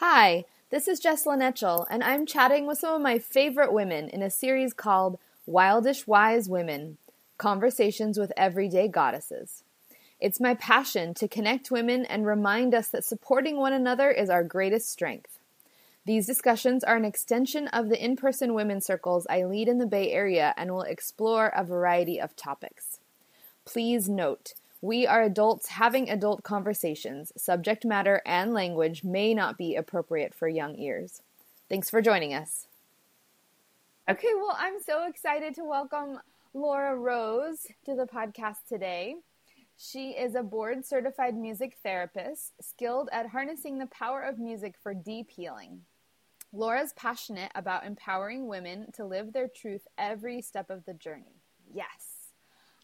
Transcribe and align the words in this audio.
Hi, 0.00 0.44
this 0.68 0.88
is 0.88 1.00
Jesslyn 1.00 1.40
Etchell, 1.40 1.86
and 1.88 2.04
I'm 2.04 2.26
chatting 2.26 2.66
with 2.66 2.76
some 2.76 2.96
of 2.96 3.00
my 3.00 3.18
favorite 3.18 3.72
women 3.72 4.10
in 4.10 4.22
a 4.22 4.28
series 4.28 4.74
called 4.74 5.18
Wildish 5.48 6.06
Wise 6.06 6.50
Women 6.50 6.98
Conversations 7.38 8.18
with 8.18 8.30
Everyday 8.36 8.88
Goddesses. 8.88 9.62
It's 10.20 10.38
my 10.38 10.52
passion 10.52 11.14
to 11.14 11.26
connect 11.26 11.70
women 11.70 12.04
and 12.04 12.26
remind 12.26 12.74
us 12.74 12.88
that 12.88 13.06
supporting 13.06 13.56
one 13.56 13.72
another 13.72 14.10
is 14.10 14.28
our 14.28 14.44
greatest 14.44 14.90
strength. 14.90 15.38
These 16.04 16.26
discussions 16.26 16.84
are 16.84 16.96
an 16.96 17.06
extension 17.06 17.66
of 17.68 17.88
the 17.88 17.98
in 17.98 18.16
person 18.16 18.52
women's 18.52 18.84
circles 18.84 19.26
I 19.30 19.44
lead 19.44 19.66
in 19.66 19.78
the 19.78 19.86
Bay 19.86 20.12
Area 20.12 20.52
and 20.58 20.72
will 20.72 20.82
explore 20.82 21.46
a 21.56 21.64
variety 21.64 22.20
of 22.20 22.36
topics. 22.36 23.00
Please 23.64 24.10
note, 24.10 24.52
we 24.86 25.04
are 25.04 25.24
adults 25.24 25.66
having 25.66 26.08
adult 26.08 26.44
conversations. 26.44 27.32
Subject 27.36 27.84
matter 27.84 28.22
and 28.24 28.54
language 28.54 29.02
may 29.02 29.34
not 29.34 29.58
be 29.58 29.74
appropriate 29.74 30.32
for 30.32 30.46
young 30.46 30.78
ears. 30.78 31.22
Thanks 31.68 31.90
for 31.90 32.00
joining 32.00 32.32
us. 32.32 32.68
Okay, 34.08 34.28
well, 34.36 34.56
I'm 34.56 34.80
so 34.80 35.08
excited 35.08 35.56
to 35.56 35.64
welcome 35.64 36.20
Laura 36.54 36.94
Rose 36.94 37.66
to 37.84 37.96
the 37.96 38.06
podcast 38.06 38.58
today. 38.68 39.16
She 39.76 40.10
is 40.10 40.36
a 40.36 40.44
board 40.44 40.86
certified 40.86 41.36
music 41.36 41.76
therapist, 41.82 42.52
skilled 42.60 43.08
at 43.10 43.30
harnessing 43.30 43.78
the 43.78 43.86
power 43.86 44.22
of 44.22 44.38
music 44.38 44.76
for 44.80 44.94
deep 44.94 45.32
healing. 45.32 45.80
Laura's 46.52 46.92
passionate 46.92 47.50
about 47.56 47.84
empowering 47.84 48.46
women 48.46 48.92
to 48.92 49.04
live 49.04 49.32
their 49.32 49.48
truth 49.48 49.88
every 49.98 50.40
step 50.40 50.70
of 50.70 50.84
the 50.84 50.94
journey. 50.94 51.42
Yes. 51.74 52.05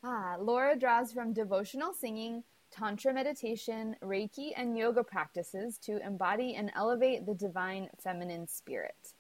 Ah, 0.05 0.37
Laura 0.41 0.77
draws 0.77 1.13
from 1.13 1.33
devotional 1.33 1.93
singing, 1.93 2.43
Tantra 2.73 3.15
meditation, 3.15 3.95
Reiki, 4.03 4.51
and 4.57 4.77
yoga 4.77 5.05
practices 5.05 5.79
to 5.79 6.05
embody 6.05 6.57
and 6.57 6.73
elevate 6.75 7.25
the 7.25 7.35
divine 7.35 7.89
feminine 8.03 8.49
spirit. 8.49 9.15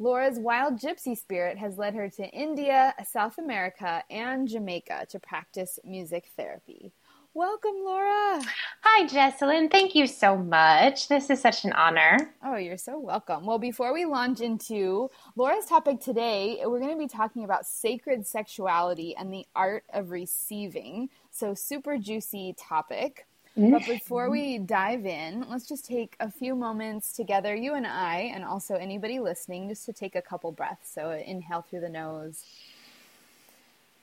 Laura's 0.00 0.38
wild 0.38 0.80
gypsy 0.80 1.16
spirit 1.16 1.58
has 1.58 1.78
led 1.78 1.94
her 1.94 2.08
to 2.08 2.26
India, 2.30 2.92
South 3.06 3.38
America, 3.38 4.02
and 4.10 4.48
Jamaica 4.48 5.06
to 5.10 5.20
practice 5.20 5.78
music 5.84 6.30
therapy. 6.36 6.90
Welcome, 7.32 7.76
Laura. 7.84 8.42
Hi, 8.82 9.06
Jessalyn. 9.06 9.70
Thank 9.70 9.94
you 9.94 10.08
so 10.08 10.36
much. 10.36 11.06
This 11.06 11.30
is 11.30 11.40
such 11.40 11.64
an 11.64 11.72
honor. 11.74 12.34
Oh, 12.44 12.56
you're 12.56 12.76
so 12.76 12.98
welcome. 12.98 13.46
Well, 13.46 13.60
before 13.60 13.94
we 13.94 14.04
launch 14.04 14.40
into 14.40 15.12
Laura's 15.36 15.66
topic 15.66 16.00
today, 16.00 16.60
we're 16.64 16.80
going 16.80 16.90
to 16.90 16.98
be 16.98 17.06
talking 17.06 17.44
about 17.44 17.66
sacred 17.66 18.26
sexuality 18.26 19.14
and 19.14 19.32
the 19.32 19.46
art 19.54 19.84
of 19.92 20.10
receiving. 20.10 21.08
So, 21.30 21.54
super 21.54 21.98
juicy 21.98 22.56
topic. 22.58 23.28
Mm-hmm. 23.56 23.70
But 23.74 23.86
before 23.86 24.28
we 24.28 24.58
dive 24.58 25.06
in, 25.06 25.46
let's 25.48 25.68
just 25.68 25.84
take 25.84 26.16
a 26.18 26.32
few 26.32 26.56
moments 26.56 27.12
together, 27.12 27.54
you 27.54 27.74
and 27.74 27.86
I, 27.86 28.32
and 28.34 28.44
also 28.44 28.74
anybody 28.74 29.20
listening, 29.20 29.68
just 29.68 29.86
to 29.86 29.92
take 29.92 30.16
a 30.16 30.22
couple 30.22 30.50
breaths. 30.50 30.92
So, 30.92 31.12
inhale 31.12 31.62
through 31.62 31.82
the 31.82 31.88
nose 31.90 32.42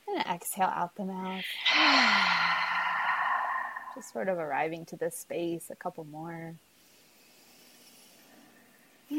and 0.08 0.24
exhale 0.24 0.72
out 0.74 0.96
the 0.96 1.04
mouth. 1.04 1.44
Just 3.98 4.12
sort 4.12 4.28
of 4.28 4.38
arriving 4.38 4.86
to 4.86 4.96
this 4.96 5.18
space, 5.18 5.70
a 5.70 5.74
couple 5.74 6.04
more. 6.04 6.54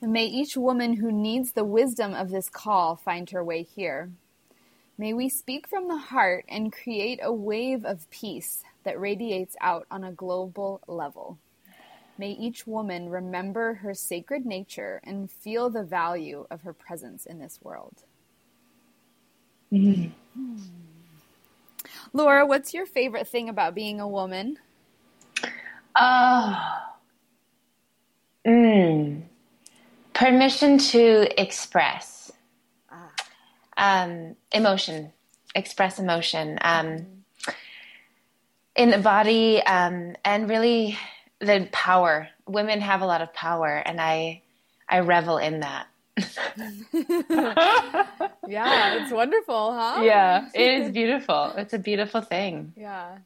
May 0.00 0.26
each 0.26 0.56
woman 0.56 0.92
who 0.92 1.10
needs 1.10 1.50
the 1.50 1.64
wisdom 1.64 2.14
of 2.14 2.30
this 2.30 2.48
call 2.48 2.94
find 2.94 3.28
her 3.30 3.42
way 3.42 3.64
here. 3.64 4.12
May 4.96 5.14
we 5.14 5.28
speak 5.28 5.66
from 5.66 5.88
the 5.88 5.98
heart 5.98 6.44
and 6.48 6.72
create 6.72 7.18
a 7.20 7.32
wave 7.32 7.84
of 7.84 8.08
peace 8.10 8.62
that 8.84 9.00
radiates 9.00 9.56
out 9.60 9.84
on 9.90 10.04
a 10.04 10.12
global 10.12 10.80
level. 10.86 11.40
May 12.18 12.30
each 12.30 12.66
woman 12.66 13.08
remember 13.08 13.74
her 13.74 13.92
sacred 13.94 14.46
nature 14.46 15.00
and 15.04 15.30
feel 15.30 15.68
the 15.68 15.82
value 15.82 16.46
of 16.50 16.62
her 16.62 16.72
presence 16.72 17.26
in 17.26 17.38
this 17.38 17.58
world. 17.62 18.04
Mm-hmm. 19.72 20.10
Hmm. 20.34 20.62
Laura, 22.12 22.46
what's 22.46 22.72
your 22.72 22.86
favorite 22.86 23.28
thing 23.28 23.48
about 23.48 23.74
being 23.74 24.00
a 24.00 24.08
woman? 24.08 24.58
Oh, 25.98 26.82
mm, 28.46 29.22
permission 30.12 30.78
to 30.78 31.40
express 31.40 32.32
ah. 32.90 33.10
um, 33.76 34.36
emotion, 34.52 35.12
express 35.54 35.98
emotion 35.98 36.58
um, 36.62 37.06
in 38.74 38.90
the 38.90 38.98
body, 38.98 39.62
um, 39.62 40.14
and 40.24 40.48
really 40.48 40.98
the 41.40 41.68
power. 41.72 42.28
Women 42.46 42.80
have 42.80 43.02
a 43.02 43.06
lot 43.06 43.22
of 43.22 43.32
power, 43.34 43.82
and 43.84 44.00
I 44.00 44.42
I 44.88 45.00
revel 45.00 45.38
in 45.38 45.60
that. 45.60 45.86
yeah, 48.46 49.02
it's 49.02 49.12
wonderful, 49.12 49.72
huh? 49.72 50.02
Yeah, 50.02 50.48
it 50.54 50.82
is 50.82 50.90
beautiful. 50.92 51.52
It's 51.56 51.74
a 51.74 51.78
beautiful 51.78 52.22
thing. 52.22 52.72
Yeah. 52.76 53.18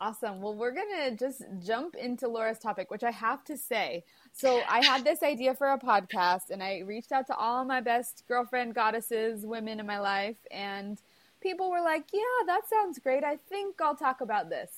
Awesome. 0.00 0.40
Well, 0.40 0.56
we're 0.56 0.72
going 0.72 0.90
to 1.10 1.16
just 1.16 1.44
jump 1.64 1.94
into 1.94 2.26
Laura's 2.26 2.58
topic, 2.58 2.90
which 2.90 3.04
I 3.04 3.12
have 3.12 3.44
to 3.44 3.56
say. 3.56 4.02
So, 4.32 4.60
I 4.68 4.84
had 4.84 5.04
this 5.04 5.22
idea 5.22 5.54
for 5.54 5.70
a 5.70 5.78
podcast 5.78 6.50
and 6.50 6.60
I 6.60 6.80
reached 6.80 7.12
out 7.12 7.28
to 7.28 7.36
all 7.36 7.64
my 7.64 7.80
best 7.80 8.24
girlfriend 8.26 8.74
goddesses, 8.74 9.46
women 9.46 9.78
in 9.78 9.86
my 9.86 10.00
life, 10.00 10.38
and 10.50 10.98
people 11.40 11.70
were 11.70 11.80
like, 11.80 12.06
Yeah, 12.12 12.46
that 12.46 12.62
sounds 12.68 12.98
great. 12.98 13.22
I 13.22 13.36
think 13.48 13.80
I'll 13.80 13.94
talk 13.94 14.20
about 14.20 14.50
this. 14.50 14.70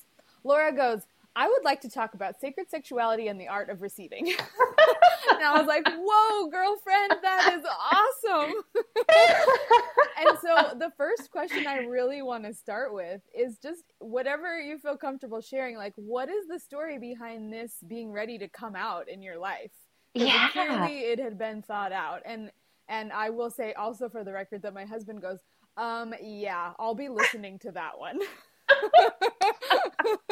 Laura 0.44 0.70
goes, 0.76 1.06
I 1.36 1.48
would 1.48 1.64
like 1.64 1.80
to 1.80 1.90
talk 1.90 2.14
about 2.14 2.40
sacred 2.40 2.70
sexuality 2.70 3.28
and 3.28 3.40
the 3.40 3.48
art 3.48 3.68
of 3.68 3.82
receiving. 3.82 4.28
and 5.30 5.42
I 5.44 5.58
was 5.58 5.66
like, 5.66 5.86
whoa, 5.86 6.48
girlfriend, 6.48 7.14
that 7.22 7.54
is 7.54 7.64
awesome. 7.92 8.54
and 10.28 10.38
so 10.40 10.78
the 10.78 10.92
first 10.96 11.30
question 11.30 11.66
I 11.66 11.78
really 11.78 12.22
want 12.22 12.44
to 12.44 12.54
start 12.54 12.94
with 12.94 13.20
is 13.36 13.58
just 13.58 13.82
whatever 13.98 14.60
you 14.60 14.78
feel 14.78 14.96
comfortable 14.96 15.40
sharing, 15.40 15.76
like, 15.76 15.94
what 15.96 16.28
is 16.28 16.46
the 16.48 16.60
story 16.60 16.98
behind 16.98 17.52
this 17.52 17.72
being 17.86 18.12
ready 18.12 18.38
to 18.38 18.48
come 18.48 18.76
out 18.76 19.08
in 19.08 19.20
your 19.20 19.38
life? 19.38 19.72
Yeah. 20.14 20.48
Clearly 20.50 21.00
it 21.00 21.18
had 21.18 21.36
been 21.36 21.62
thought 21.62 21.92
out. 21.92 22.22
And 22.24 22.50
and 22.88 23.12
I 23.12 23.30
will 23.30 23.50
say 23.50 23.72
also 23.72 24.08
for 24.08 24.24
the 24.24 24.32
record 24.32 24.62
that 24.62 24.74
my 24.74 24.84
husband 24.84 25.22
goes, 25.22 25.38
um, 25.76 26.14
yeah, 26.22 26.72
I'll 26.78 26.94
be 26.94 27.08
listening 27.08 27.58
to 27.60 27.72
that 27.72 27.98
one. 27.98 28.20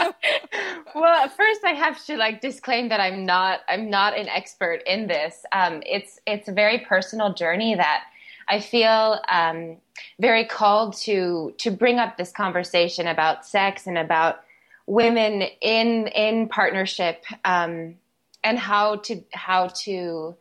well, 0.94 1.28
first 1.28 1.64
I 1.64 1.72
have 1.76 2.04
to 2.06 2.16
like 2.16 2.40
disclaim 2.40 2.88
that 2.88 3.00
I'm 3.00 3.26
not 3.26 3.60
I'm 3.68 3.90
not 3.90 4.16
an 4.16 4.28
expert 4.28 4.82
in 4.86 5.06
this. 5.06 5.44
Um, 5.52 5.82
it's 5.86 6.18
it's 6.26 6.48
a 6.48 6.52
very 6.52 6.78
personal 6.80 7.34
journey 7.34 7.74
that 7.74 8.04
I 8.48 8.60
feel 8.60 9.20
um, 9.28 9.76
very 10.20 10.44
called 10.44 10.96
to 10.98 11.54
to 11.58 11.70
bring 11.70 11.98
up 11.98 12.16
this 12.16 12.32
conversation 12.32 13.06
about 13.06 13.46
sex 13.46 13.86
and 13.86 13.98
about 13.98 14.42
women 14.86 15.42
in 15.60 16.08
in 16.08 16.48
partnership 16.48 17.24
um, 17.44 17.96
and 18.42 18.58
how 18.58 18.96
to 18.96 19.22
how 19.32 19.68
to 19.68 20.36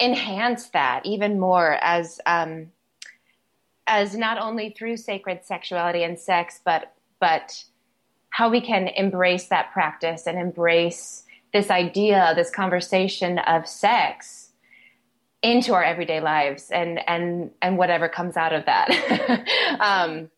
enhance 0.00 0.68
that 0.70 1.04
even 1.04 1.38
more 1.38 1.78
as 1.80 2.20
um, 2.26 2.72
as 3.86 4.16
not 4.16 4.38
only 4.38 4.70
through 4.70 4.96
sacred 4.96 5.44
sexuality 5.44 6.02
and 6.02 6.18
sex, 6.18 6.60
but 6.64 6.93
but 7.24 7.64
how 8.28 8.50
we 8.50 8.60
can 8.60 8.86
embrace 8.88 9.46
that 9.46 9.72
practice 9.72 10.26
and 10.26 10.38
embrace 10.38 11.24
this 11.54 11.70
idea, 11.70 12.34
this 12.36 12.50
conversation 12.50 13.38
of 13.38 13.66
sex 13.66 14.50
into 15.42 15.72
our 15.72 15.82
everyday 15.82 16.20
lives 16.20 16.70
and 16.70 17.00
and 17.08 17.50
and 17.62 17.78
whatever 17.78 18.10
comes 18.10 18.36
out 18.36 18.52
of 18.52 18.66
that. 18.66 18.88
um, 19.80 20.30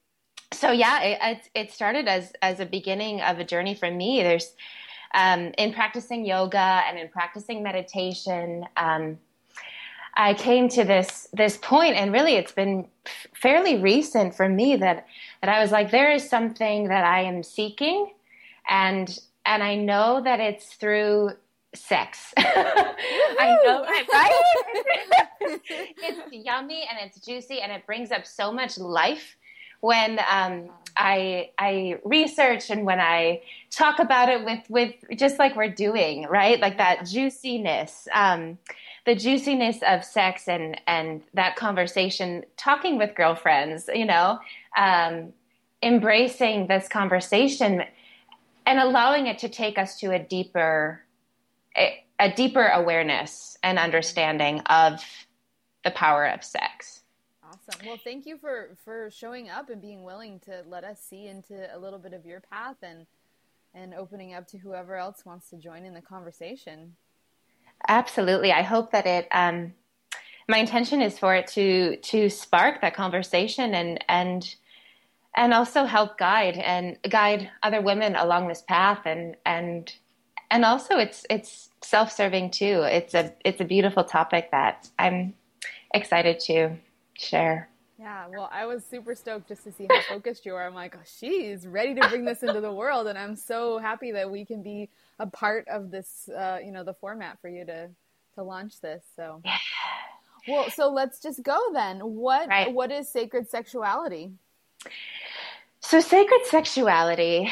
so 0.52 0.70
yeah, 0.70 1.00
it, 1.02 1.50
it 1.56 1.72
started 1.72 2.06
as 2.06 2.32
as 2.40 2.60
a 2.60 2.66
beginning 2.66 3.20
of 3.20 3.40
a 3.40 3.44
journey 3.44 3.74
for 3.74 3.90
me. 3.90 4.22
There's 4.22 4.54
um, 5.12 5.52
in 5.58 5.72
practicing 5.72 6.24
yoga 6.24 6.82
and 6.86 7.00
in 7.00 7.08
practicing 7.08 7.64
meditation. 7.64 8.64
Um, 8.76 9.18
I 10.16 10.34
came 10.34 10.68
to 10.70 10.84
this 10.84 11.28
this 11.32 11.58
point, 11.58 11.96
and 11.96 12.12
really, 12.12 12.36
it's 12.36 12.52
been 12.52 12.88
fairly 13.34 13.76
recent 13.76 14.34
for 14.34 14.48
me 14.48 14.76
that 14.76 15.06
that 15.42 15.50
I 15.50 15.60
was 15.60 15.72
like, 15.72 15.90
there 15.90 16.10
is 16.10 16.28
something 16.28 16.88
that 16.88 17.04
I 17.04 17.22
am 17.22 17.42
seeking, 17.42 18.12
and 18.68 19.18
and 19.44 19.62
I 19.62 19.76
know 19.76 20.20
that 20.22 20.40
it's 20.40 20.74
through 20.74 21.32
sex. 21.74 22.32
I 22.36 23.58
know 23.64 23.84
right? 23.84 24.42
it's 25.40 26.20
yummy 26.32 26.86
and 26.88 26.98
it's 27.02 27.24
juicy 27.24 27.60
and 27.60 27.70
it 27.70 27.86
brings 27.86 28.10
up 28.10 28.26
so 28.26 28.52
much 28.52 28.78
life 28.78 29.36
when 29.80 30.18
um, 30.30 30.70
I 30.96 31.50
I 31.58 31.98
research 32.04 32.70
and 32.70 32.84
when 32.84 33.00
I 33.00 33.42
talk 33.70 33.98
about 33.98 34.28
it 34.28 34.44
with 34.44 34.68
with 34.68 34.94
just 35.16 35.38
like 35.38 35.56
we're 35.56 35.68
doing, 35.68 36.26
right? 36.28 36.58
Like 36.58 36.78
that 36.78 37.06
juiciness, 37.06 38.08
um, 38.12 38.58
the 39.04 39.14
juiciness 39.14 39.78
of 39.86 40.04
sex 40.04 40.48
and 40.48 40.80
and 40.86 41.22
that 41.34 41.56
conversation, 41.56 42.44
talking 42.56 42.98
with 42.98 43.14
girlfriends, 43.14 43.88
you 43.92 44.06
know, 44.06 44.38
um, 44.76 45.32
embracing 45.82 46.66
this 46.66 46.88
conversation 46.88 47.84
and 48.64 48.80
allowing 48.80 49.26
it 49.26 49.38
to 49.38 49.48
take 49.48 49.78
us 49.78 49.98
to 50.00 50.12
a 50.12 50.18
deeper 50.18 51.02
a, 51.76 52.02
a 52.18 52.32
deeper 52.32 52.66
awareness 52.66 53.58
and 53.62 53.78
understanding 53.78 54.60
of 54.66 55.04
the 55.84 55.90
power 55.90 56.26
of 56.26 56.42
sex. 56.42 57.02
Awesome. 57.68 57.86
Well, 57.86 57.98
thank 58.02 58.26
you 58.26 58.38
for 58.38 58.76
for 58.84 59.10
showing 59.10 59.48
up 59.48 59.70
and 59.70 59.80
being 59.80 60.02
willing 60.02 60.40
to 60.40 60.62
let 60.68 60.84
us 60.84 61.00
see 61.00 61.26
into 61.26 61.74
a 61.74 61.78
little 61.78 61.98
bit 61.98 62.12
of 62.12 62.24
your 62.24 62.40
path 62.40 62.76
and 62.82 63.06
and 63.74 63.94
opening 63.94 64.34
up 64.34 64.46
to 64.48 64.58
whoever 64.58 64.96
else 64.96 65.24
wants 65.24 65.50
to 65.50 65.56
join 65.56 65.84
in 65.84 65.94
the 65.94 66.00
conversation. 66.00 66.96
Absolutely. 67.88 68.52
I 68.52 68.62
hope 68.62 68.92
that 68.92 69.06
it 69.06 69.28
um 69.32 69.74
my 70.48 70.58
intention 70.58 71.02
is 71.02 71.18
for 71.18 71.34
it 71.34 71.46
to 71.48 71.96
to 71.96 72.30
spark 72.30 72.80
that 72.80 72.94
conversation 72.94 73.74
and 73.74 74.04
and 74.08 74.54
and 75.36 75.52
also 75.52 75.84
help 75.84 76.18
guide 76.18 76.56
and 76.56 76.98
guide 77.08 77.50
other 77.62 77.80
women 77.82 78.16
along 78.16 78.48
this 78.48 78.62
path 78.62 79.00
and 79.04 79.36
and 79.44 79.92
and 80.50 80.64
also 80.64 80.98
it's 80.98 81.26
it's 81.28 81.70
self-serving 81.82 82.50
too. 82.50 82.82
It's 82.84 83.14
a 83.14 83.32
it's 83.44 83.60
a 83.60 83.64
beautiful 83.64 84.04
topic 84.04 84.50
that 84.52 84.88
I'm 84.98 85.34
excited 85.92 86.38
to 86.40 86.76
share. 87.18 87.68
Yeah, 87.98 88.26
well, 88.28 88.50
I 88.52 88.66
was 88.66 88.84
super 88.84 89.14
stoked 89.14 89.48
just 89.48 89.64
to 89.64 89.72
see 89.72 89.86
how 89.88 90.00
focused 90.02 90.44
you 90.44 90.54
are. 90.54 90.66
I'm 90.66 90.74
like, 90.74 90.94
oh, 90.96 91.02
she's 91.18 91.66
ready 91.66 91.94
to 91.94 92.08
bring 92.08 92.26
this 92.26 92.42
into 92.42 92.60
the 92.60 92.72
world, 92.72 93.06
and 93.06 93.18
I'm 93.18 93.34
so 93.34 93.78
happy 93.78 94.12
that 94.12 94.30
we 94.30 94.44
can 94.44 94.62
be 94.62 94.90
a 95.18 95.26
part 95.26 95.66
of 95.68 95.90
this. 95.90 96.28
Uh, 96.28 96.58
you 96.62 96.72
know, 96.72 96.84
the 96.84 96.92
format 96.92 97.40
for 97.40 97.48
you 97.48 97.64
to 97.64 97.88
to 98.34 98.42
launch 98.42 98.80
this. 98.82 99.02
So, 99.16 99.40
yeah. 99.44 99.56
well, 100.46 100.70
so 100.70 100.90
let's 100.90 101.20
just 101.20 101.42
go 101.42 101.58
then. 101.72 102.00
What 102.00 102.48
right. 102.48 102.70
what 102.72 102.92
is 102.92 103.08
sacred 103.08 103.48
sexuality? 103.48 104.32
So, 105.80 106.00
sacred 106.00 106.44
sexuality. 106.44 107.50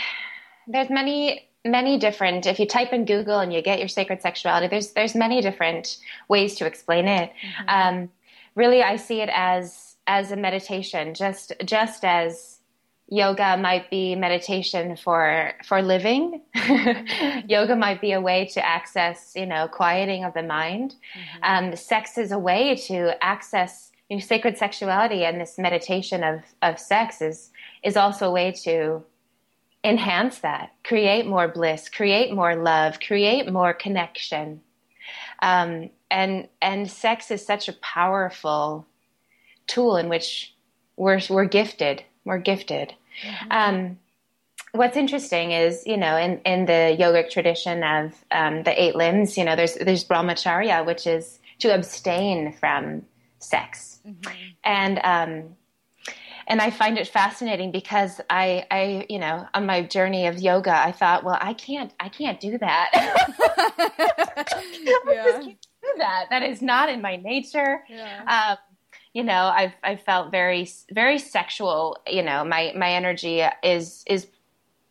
There's 0.66 0.90
many 0.90 1.48
many 1.64 1.98
different 1.98 2.44
if 2.44 2.58
you 2.58 2.66
type 2.66 2.92
in 2.92 3.06
google 3.06 3.38
and 3.38 3.50
you 3.50 3.62
get 3.62 3.78
your 3.78 3.88
sacred 3.88 4.20
sexuality 4.20 4.68
there's 4.68 4.92
there's 4.92 5.14
many 5.14 5.40
different 5.40 5.96
ways 6.28 6.56
to 6.56 6.66
explain 6.66 7.08
it 7.08 7.32
mm-hmm. 7.42 7.68
um, 7.68 8.10
really 8.54 8.82
I 8.82 8.96
see 8.96 9.20
it 9.20 9.30
as 9.32 9.96
as 10.06 10.32
a 10.32 10.36
meditation, 10.36 11.14
just 11.14 11.52
just 11.64 12.04
as 12.04 12.60
yoga 13.08 13.56
might 13.56 13.90
be 13.90 14.14
meditation 14.14 14.96
for 14.96 15.52
for 15.64 15.82
living. 15.82 16.42
yoga 17.46 17.76
might 17.76 18.00
be 18.00 18.12
a 18.12 18.20
way 18.20 18.46
to 18.46 18.64
access, 18.64 19.32
you 19.36 19.46
know, 19.46 19.68
quieting 19.68 20.24
of 20.24 20.34
the 20.34 20.42
mind. 20.42 20.94
Mm-hmm. 21.16 21.66
Um, 21.70 21.76
sex 21.76 22.18
is 22.18 22.32
a 22.32 22.38
way 22.38 22.74
to 22.86 23.22
access 23.22 23.90
you 24.08 24.16
know, 24.16 24.20
sacred 24.20 24.58
sexuality, 24.58 25.24
and 25.24 25.40
this 25.40 25.58
meditation 25.58 26.22
of 26.22 26.40
of 26.62 26.78
sex 26.78 27.20
is 27.22 27.50
is 27.82 27.96
also 27.96 28.28
a 28.28 28.32
way 28.32 28.52
to 28.52 29.02
enhance 29.84 30.38
that, 30.38 30.72
create 30.82 31.26
more 31.26 31.46
bliss, 31.46 31.88
create 31.88 32.32
more 32.32 32.56
love, 32.56 32.98
create 33.00 33.52
more 33.52 33.74
connection. 33.74 34.62
Um, 35.44 35.90
and 36.10 36.48
and 36.62 36.90
sex 36.90 37.30
is 37.30 37.44
such 37.44 37.68
a 37.68 37.74
powerful 37.74 38.86
tool 39.66 39.96
in 39.96 40.08
which 40.08 40.54
we're 40.96 41.20
we're 41.28 41.44
gifted. 41.44 42.02
We're 42.24 42.38
gifted. 42.38 42.94
Mm-hmm. 43.22 43.46
Um, 43.50 43.98
what's 44.72 44.96
interesting 44.96 45.52
is 45.52 45.86
you 45.86 45.98
know 45.98 46.16
in 46.16 46.38
in 46.46 46.64
the 46.64 46.96
yogic 46.98 47.30
tradition 47.30 47.82
of 47.82 48.24
um, 48.30 48.62
the 48.62 48.82
eight 48.82 48.96
limbs, 48.96 49.36
you 49.36 49.44
know, 49.44 49.54
there's 49.54 49.74
there's 49.74 50.04
brahmacharya, 50.04 50.86
which 50.86 51.06
is 51.06 51.38
to 51.58 51.74
abstain 51.74 52.52
from 52.52 53.02
sex, 53.38 54.00
mm-hmm. 54.06 54.32
and 54.64 55.00
um, 55.04 55.56
and 56.46 56.60
I 56.60 56.70
find 56.70 56.98
it 56.98 57.08
fascinating 57.08 57.72
because 57.72 58.20
I, 58.30 58.66
I, 58.70 59.06
you 59.08 59.18
know, 59.18 59.46
on 59.54 59.66
my 59.66 59.82
journey 59.82 60.26
of 60.26 60.38
yoga, 60.38 60.76
I 60.76 60.92
thought, 60.92 61.24
well, 61.24 61.38
I 61.40 61.54
can't, 61.54 61.92
I 62.00 62.08
can't 62.08 62.40
do 62.40 62.58
that. 62.58 62.90
yeah 65.06 65.42
that. 65.98 66.26
That 66.30 66.42
is 66.42 66.62
not 66.62 66.88
in 66.88 67.00
my 67.00 67.16
nature. 67.16 67.84
Yeah. 67.88 68.52
Um, 68.52 68.58
you 69.12 69.22
know, 69.22 69.52
I've 69.54 69.72
I 69.82 69.96
felt 69.96 70.30
very 70.30 70.68
very 70.90 71.18
sexual. 71.18 71.98
You 72.06 72.22
know, 72.22 72.44
my 72.44 72.72
my 72.76 72.92
energy 72.92 73.42
is 73.62 74.04
is 74.06 74.26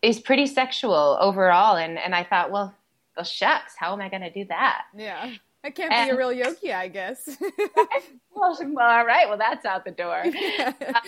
is 0.01 0.19
pretty 0.19 0.47
sexual 0.47 1.17
overall, 1.19 1.75
and 1.75 1.97
and 1.97 2.15
I 2.15 2.23
thought, 2.23 2.51
well, 2.51 2.73
well, 3.15 3.25
shucks, 3.25 3.75
how 3.77 3.93
am 3.93 4.01
I 4.01 4.09
going 4.09 4.21
to 4.21 4.31
do 4.31 4.45
that? 4.45 4.83
Yeah. 4.95 5.33
I 5.65 5.69
can't 5.69 5.93
and, 5.93 6.09
be 6.09 6.15
a 6.15 6.17
real 6.17 6.33
yogi, 6.33 6.73
I 6.73 6.89
guess. 6.89 7.25
well, 8.35 8.57
all 8.59 9.05
right. 9.05 9.29
Well, 9.29 9.37
that's 9.37 9.65
out 9.65 9.85
the 9.85 9.91
door. 9.91 10.21
Yeah. 10.25 10.73
Uh, 10.81 10.99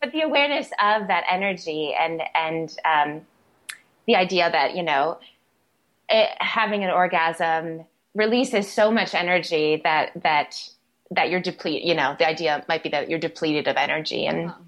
but 0.00 0.12
the 0.12 0.22
awareness 0.22 0.68
of 0.82 1.08
that 1.08 1.24
energy 1.28 1.94
and 1.98 2.22
and 2.34 2.76
um, 2.84 3.20
the 4.06 4.16
idea 4.16 4.50
that 4.50 4.76
you 4.76 4.82
know 4.82 5.18
it, 6.08 6.30
having 6.40 6.84
an 6.84 6.90
orgasm 6.90 7.84
releases 8.14 8.70
so 8.70 8.90
much 8.90 9.14
energy 9.14 9.80
that 9.84 10.10
that 10.22 10.68
that 11.10 11.30
you're 11.30 11.40
depleted. 11.40 11.86
You 11.86 11.94
know, 11.94 12.16
the 12.18 12.26
idea 12.26 12.64
might 12.68 12.82
be 12.82 12.88
that 12.90 13.08
you're 13.08 13.18
depleted 13.18 13.68
of 13.68 13.76
energy, 13.76 14.26
and 14.26 14.50
uh-huh. 14.50 14.58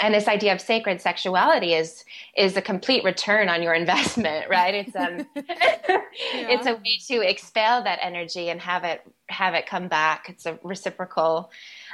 and 0.00 0.14
this 0.14 0.28
idea 0.28 0.52
of 0.52 0.60
sacred 0.60 1.00
sexuality 1.00 1.74
is 1.74 2.04
is 2.36 2.56
a 2.56 2.62
complete 2.62 3.04
return 3.04 3.48
on 3.48 3.62
your 3.62 3.74
investment, 3.82 4.48
right? 4.48 4.74
It's 4.74 4.96
um, 4.96 5.26
yeah. 5.34 5.42
it's 6.34 6.66
a 6.66 6.74
way 6.74 6.98
to 7.08 7.28
expel 7.28 7.84
that 7.84 7.98
energy 8.02 8.50
and 8.50 8.60
have 8.60 8.84
it 8.84 9.02
have 9.28 9.54
it 9.54 9.66
come 9.66 9.88
back. 9.88 10.28
It's 10.28 10.46
a 10.46 10.58
reciprocal 10.62 11.50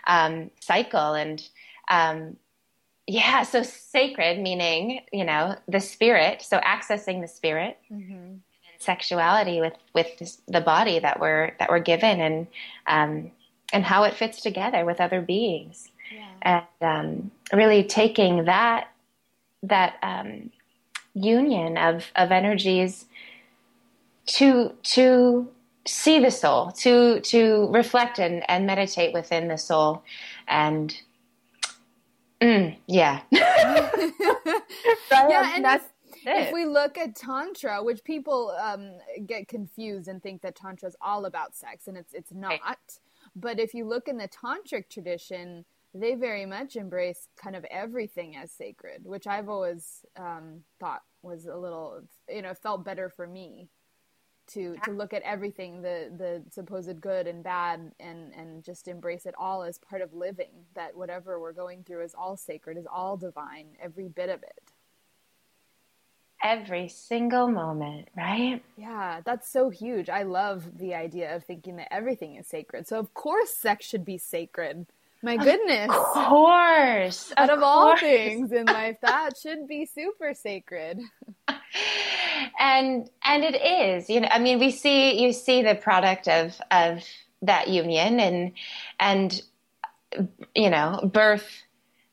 um, 0.06 0.50
cycle, 0.60 1.14
and 1.14 1.42
um, 1.88 2.36
yeah, 3.06 3.42
so 3.42 3.62
sacred 3.62 4.38
meaning 4.38 5.00
you 5.12 5.24
know 5.24 5.56
the 5.68 5.80
spirit. 5.80 6.42
So 6.42 6.58
accessing 6.58 7.20
the 7.20 7.28
spirit. 7.28 7.78
Mm-hmm 7.92 8.36
sexuality 8.84 9.60
with 9.60 9.74
with 9.94 10.18
this, 10.18 10.38
the 10.46 10.60
body 10.60 10.98
that 10.98 11.18
we're 11.18 11.52
that 11.58 11.70
we're 11.70 11.78
given 11.78 12.20
and 12.20 12.46
um, 12.86 13.30
and 13.72 13.84
how 13.84 14.04
it 14.04 14.14
fits 14.14 14.40
together 14.40 14.84
with 14.84 15.00
other 15.00 15.20
beings 15.20 15.88
yeah. 16.12 16.28
and 16.42 16.64
um, 16.80 17.30
really 17.52 17.82
taking 17.82 18.44
that 18.44 18.88
that 19.62 19.96
um, 20.02 20.50
union 21.14 21.76
of 21.76 22.10
of 22.16 22.30
energies 22.30 23.06
to 24.26 24.72
to 24.82 25.48
see 25.86 26.18
the 26.18 26.30
soul 26.30 26.70
to 26.72 27.20
to 27.20 27.68
reflect 27.70 28.18
and, 28.18 28.48
and 28.48 28.66
meditate 28.66 29.12
within 29.12 29.48
the 29.48 29.58
soul 29.58 30.02
and 30.48 31.02
mm, 32.44 32.76
yeah 32.86 33.22
yeah 33.32 33.90
and 35.54 35.64
that's 35.64 35.86
if 36.26 36.52
we 36.52 36.64
look 36.64 36.96
at 36.96 37.14
tantra, 37.14 37.82
which 37.82 38.02
people 38.04 38.54
um, 38.60 38.92
get 39.26 39.48
confused 39.48 40.08
and 40.08 40.22
think 40.22 40.42
that 40.42 40.56
tantra 40.56 40.88
is 40.88 40.96
all 41.00 41.26
about 41.26 41.54
sex, 41.54 41.86
and 41.86 41.96
it's 41.96 42.14
it's 42.14 42.32
not. 42.32 42.60
Right. 42.64 42.76
But 43.36 43.58
if 43.58 43.74
you 43.74 43.86
look 43.86 44.08
in 44.08 44.16
the 44.16 44.28
tantric 44.28 44.88
tradition, 44.88 45.64
they 45.92 46.14
very 46.14 46.46
much 46.46 46.76
embrace 46.76 47.28
kind 47.36 47.56
of 47.56 47.64
everything 47.66 48.36
as 48.36 48.52
sacred, 48.52 49.04
which 49.04 49.26
I've 49.26 49.48
always 49.48 50.04
um, 50.16 50.62
thought 50.80 51.02
was 51.22 51.46
a 51.46 51.56
little, 51.56 52.02
you 52.28 52.42
know, 52.42 52.54
felt 52.54 52.84
better 52.84 53.08
for 53.08 53.26
me 53.26 53.68
to 54.48 54.76
to 54.84 54.90
look 54.90 55.12
at 55.12 55.22
everything 55.22 55.82
the 55.82 56.10
the 56.16 56.42
supposed 56.50 57.00
good 57.00 57.26
and 57.26 57.42
bad 57.42 57.92
and 58.00 58.32
and 58.34 58.64
just 58.64 58.88
embrace 58.88 59.26
it 59.26 59.34
all 59.38 59.62
as 59.62 59.78
part 59.78 60.02
of 60.02 60.12
living 60.12 60.52
that 60.74 60.96
whatever 60.96 61.40
we're 61.40 61.52
going 61.52 61.82
through 61.84 62.02
is 62.02 62.14
all 62.14 62.36
sacred 62.36 62.76
is 62.76 62.86
all 62.92 63.16
divine 63.16 63.66
every 63.80 64.08
bit 64.08 64.28
of 64.28 64.42
it 64.42 64.72
every 66.44 66.88
single 66.88 67.48
moment, 67.48 68.08
right? 68.16 68.62
Yeah, 68.76 69.22
that's 69.24 69.50
so 69.50 69.70
huge. 69.70 70.10
I 70.10 70.22
love 70.24 70.78
the 70.78 70.94
idea 70.94 71.34
of 71.34 71.44
thinking 71.44 71.76
that 71.76 71.92
everything 71.92 72.36
is 72.36 72.46
sacred. 72.46 72.86
So, 72.86 72.98
of 72.98 73.14
course, 73.14 73.56
sex 73.56 73.86
should 73.86 74.04
be 74.04 74.18
sacred. 74.18 74.86
My 75.24 75.38
goodness. 75.38 75.88
Of 75.90 76.28
course. 76.28 77.32
Out 77.38 77.48
of, 77.48 77.58
of 77.58 77.62
all 77.62 77.96
things 77.96 78.52
in 78.52 78.66
life, 78.80 78.98
that 79.00 79.30
should 79.40 79.66
be 79.66 79.86
super 79.86 80.34
sacred. 80.34 81.00
and 82.60 83.08
and 83.24 83.44
it 83.44 83.56
is. 83.56 84.10
You 84.10 84.20
know, 84.20 84.28
I 84.30 84.38
mean, 84.38 84.58
we 84.58 84.70
see 84.70 85.20
you 85.22 85.32
see 85.32 85.62
the 85.62 85.74
product 85.74 86.28
of 86.28 86.60
of 86.70 87.02
that 87.40 87.68
union 87.68 88.20
and 88.20 88.52
and 89.00 89.42
you 90.54 90.68
know, 90.68 91.10
birth 91.10 91.48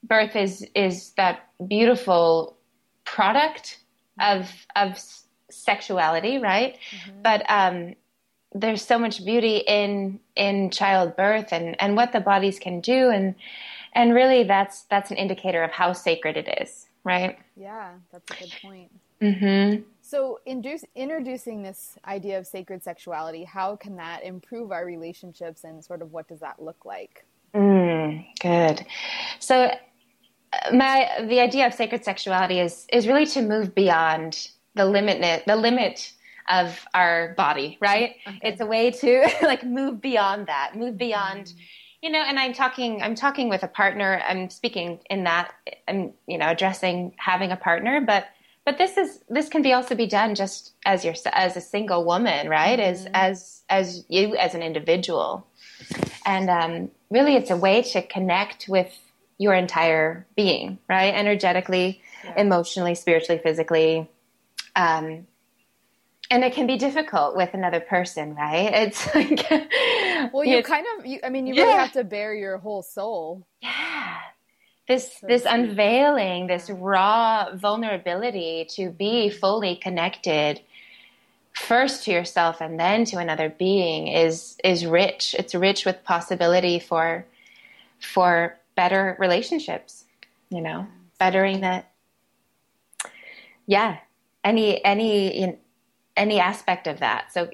birth 0.03 0.37
is 0.37 0.65
is 0.73 1.11
that 1.17 1.49
beautiful 1.67 2.57
product 3.03 3.79
of 4.21 4.49
of 4.77 4.97
sexuality, 5.49 6.37
right? 6.37 6.77
Mm-hmm. 6.91 7.21
But 7.23 7.45
um, 7.49 7.95
there's 8.53 8.83
so 8.83 8.99
much 8.99 9.23
beauty 9.23 9.57
in 9.57 10.19
in 10.35 10.69
childbirth 10.69 11.51
and 11.51 11.75
and 11.81 11.95
what 11.95 12.11
the 12.11 12.19
bodies 12.19 12.59
can 12.59 12.81
do. 12.81 13.09
And 13.09 13.35
and 13.93 14.13
really 14.13 14.43
that's 14.43 14.83
that's 14.83 15.11
an 15.11 15.17
indicator 15.17 15.63
of 15.63 15.71
how 15.71 15.93
sacred 15.93 16.37
it 16.37 16.61
is 16.61 16.87
right? 17.03 17.37
Yeah 17.55 17.91
that's 18.11 18.31
a 18.31 18.43
good 18.43 18.53
point. 18.61 18.91
Mm-hmm. 19.21 19.83
so 20.01 20.39
induce, 20.47 20.83
introducing 20.95 21.61
this 21.61 21.95
idea 22.07 22.39
of 22.39 22.47
sacred 22.47 22.83
sexuality 22.83 23.43
how 23.43 23.75
can 23.75 23.95
that 23.97 24.23
improve 24.23 24.71
our 24.71 24.83
relationships 24.83 25.63
and 25.63 25.85
sort 25.85 26.01
of 26.01 26.11
what 26.11 26.27
does 26.27 26.39
that 26.39 26.59
look 26.59 26.85
like? 26.85 27.23
Mm, 27.53 28.25
good. 28.41 28.83
So 29.39 29.65
uh, 29.65 30.73
my 30.73 31.07
the 31.27 31.39
idea 31.39 31.67
of 31.67 31.73
sacred 31.73 32.03
sexuality 32.03 32.59
is 32.59 32.87
is 32.91 33.07
really 33.07 33.25
to 33.27 33.41
move 33.41 33.75
beyond 33.75 34.49
the 34.75 34.85
limit 34.85 35.43
the 35.45 35.55
limit 35.55 36.13
of 36.49 36.85
our 36.93 37.33
body 37.35 37.77
right 37.81 38.15
okay. 38.27 38.39
it's 38.43 38.61
a 38.61 38.65
way 38.65 38.91
to 38.91 39.29
like 39.41 39.63
move 39.63 40.01
beyond 40.01 40.47
that 40.47 40.75
move 40.75 40.97
beyond 40.97 41.45
mm 41.47 41.55
you 42.01 42.09
know 42.09 42.19
and 42.19 42.39
i'm 42.39 42.53
talking 42.53 43.01
i'm 43.01 43.15
talking 43.15 43.49
with 43.49 43.63
a 43.63 43.67
partner 43.67 44.21
i'm 44.27 44.49
speaking 44.49 44.99
in 45.09 45.23
that 45.23 45.53
i'm 45.87 46.13
you 46.27 46.37
know 46.37 46.49
addressing 46.49 47.13
having 47.17 47.51
a 47.51 47.55
partner 47.55 48.01
but 48.01 48.25
but 48.65 48.77
this 48.77 48.97
is 48.97 49.21
this 49.29 49.49
can 49.49 49.61
be 49.61 49.73
also 49.73 49.95
be 49.95 50.07
done 50.07 50.35
just 50.35 50.73
as 50.85 51.05
your 51.05 51.13
as 51.33 51.55
a 51.55 51.61
single 51.61 52.03
woman 52.03 52.49
right 52.49 52.79
mm-hmm. 52.79 52.89
as 52.89 53.07
as 53.13 53.63
as 53.69 54.05
you 54.09 54.35
as 54.35 54.55
an 54.55 54.63
individual 54.63 55.47
and 56.25 56.49
um, 56.49 56.91
really 57.09 57.35
it's 57.35 57.49
a 57.49 57.57
way 57.57 57.81
to 57.81 58.01
connect 58.01 58.67
with 58.67 58.95
your 59.37 59.53
entire 59.53 60.25
being 60.35 60.77
right 60.87 61.13
energetically 61.13 62.01
yeah. 62.23 62.33
emotionally 62.37 62.95
spiritually 62.95 63.41
physically 63.43 64.07
um, 64.75 65.25
and 66.31 66.45
it 66.45 66.53
can 66.53 66.65
be 66.65 66.77
difficult 66.77 67.35
with 67.35 67.53
another 67.53 67.81
person, 67.81 68.33
right? 68.33 68.71
It's 68.73 69.13
like, 69.13 70.33
well, 70.33 70.45
you, 70.45 70.57
you 70.57 70.63
kind 70.63 70.85
of, 70.97 71.05
you, 71.05 71.19
I 71.23 71.29
mean, 71.29 71.45
you 71.45 71.53
yeah. 71.53 71.63
really 71.63 71.73
have 71.73 71.91
to 71.91 72.03
bare 72.05 72.33
your 72.33 72.57
whole 72.57 72.81
soul. 72.81 73.45
Yeah. 73.61 74.17
This, 74.87 75.17
so 75.19 75.27
this 75.27 75.45
unveiling, 75.45 76.47
this 76.47 76.69
raw 76.69 77.49
vulnerability 77.53 78.65
to 78.71 78.89
be 78.89 79.29
fully 79.29 79.75
connected 79.75 80.61
first 81.53 82.05
to 82.05 82.11
yourself 82.11 82.61
and 82.61 82.79
then 82.79 83.03
to 83.05 83.17
another 83.17 83.49
being 83.49 84.07
is, 84.07 84.57
is 84.63 84.85
rich. 84.85 85.35
It's 85.37 85.53
rich 85.53 85.85
with 85.85 86.01
possibility 86.05 86.79
for, 86.79 87.25
for 87.99 88.57
better 88.75 89.17
relationships, 89.19 90.05
you 90.49 90.61
know, 90.61 90.87
bettering 91.19 91.61
that. 91.61 91.91
Yeah. 93.67 93.97
Any, 94.43 94.83
any, 94.83 95.59
any 96.21 96.39
aspect 96.39 96.85
of 96.85 96.99
that. 96.99 97.33
So 97.33 97.49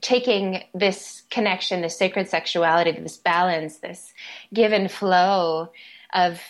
taking 0.00 0.62
this 0.74 1.22
connection, 1.30 1.82
this 1.82 1.98
sacred 1.98 2.28
sexuality, 2.28 2.92
this 2.92 3.18
balance, 3.18 3.76
this 3.76 4.14
give 4.54 4.72
and 4.72 4.90
flow 4.90 5.70
of 6.14 6.40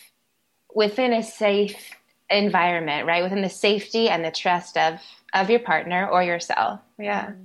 within 0.73 1.12
a 1.12 1.25
safe 1.25 1.90
environment, 2.31 3.07
right? 3.07 3.25
Within 3.25 3.43
the 3.43 3.50
safety 3.50 4.09
and 4.09 4.25
the 4.25 4.31
trust 4.31 4.76
of 4.76 5.00
of 5.35 5.50
your 5.50 5.61
partner 5.61 6.09
or 6.09 6.23
yourself. 6.23 6.81
Yeah. 6.99 7.26
Mm-hmm. 7.26 7.43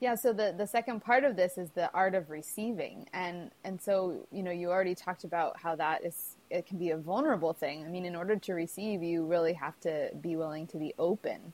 Yeah, 0.00 0.16
so 0.16 0.32
the, 0.32 0.52
the 0.58 0.66
second 0.66 0.98
part 1.04 1.22
of 1.22 1.36
this 1.36 1.56
is 1.56 1.70
the 1.70 1.88
art 1.92 2.16
of 2.16 2.30
receiving. 2.30 3.06
And 3.12 3.50
and 3.62 3.80
so, 3.80 4.26
you 4.32 4.42
know, 4.42 4.50
you 4.50 4.70
already 4.70 4.94
talked 4.94 5.24
about 5.24 5.60
how 5.60 5.76
that 5.76 6.04
is 6.04 6.36
it 6.50 6.66
can 6.66 6.78
be 6.78 6.90
a 6.90 6.96
vulnerable 6.96 7.52
thing. 7.52 7.84
I 7.84 7.88
mean, 7.88 8.04
in 8.04 8.16
order 8.16 8.36
to 8.36 8.54
receive, 8.54 9.02
you 9.02 9.26
really 9.26 9.52
have 9.52 9.78
to 9.80 10.10
be 10.20 10.34
willing 10.34 10.66
to 10.68 10.78
be 10.78 10.94
open 10.98 11.52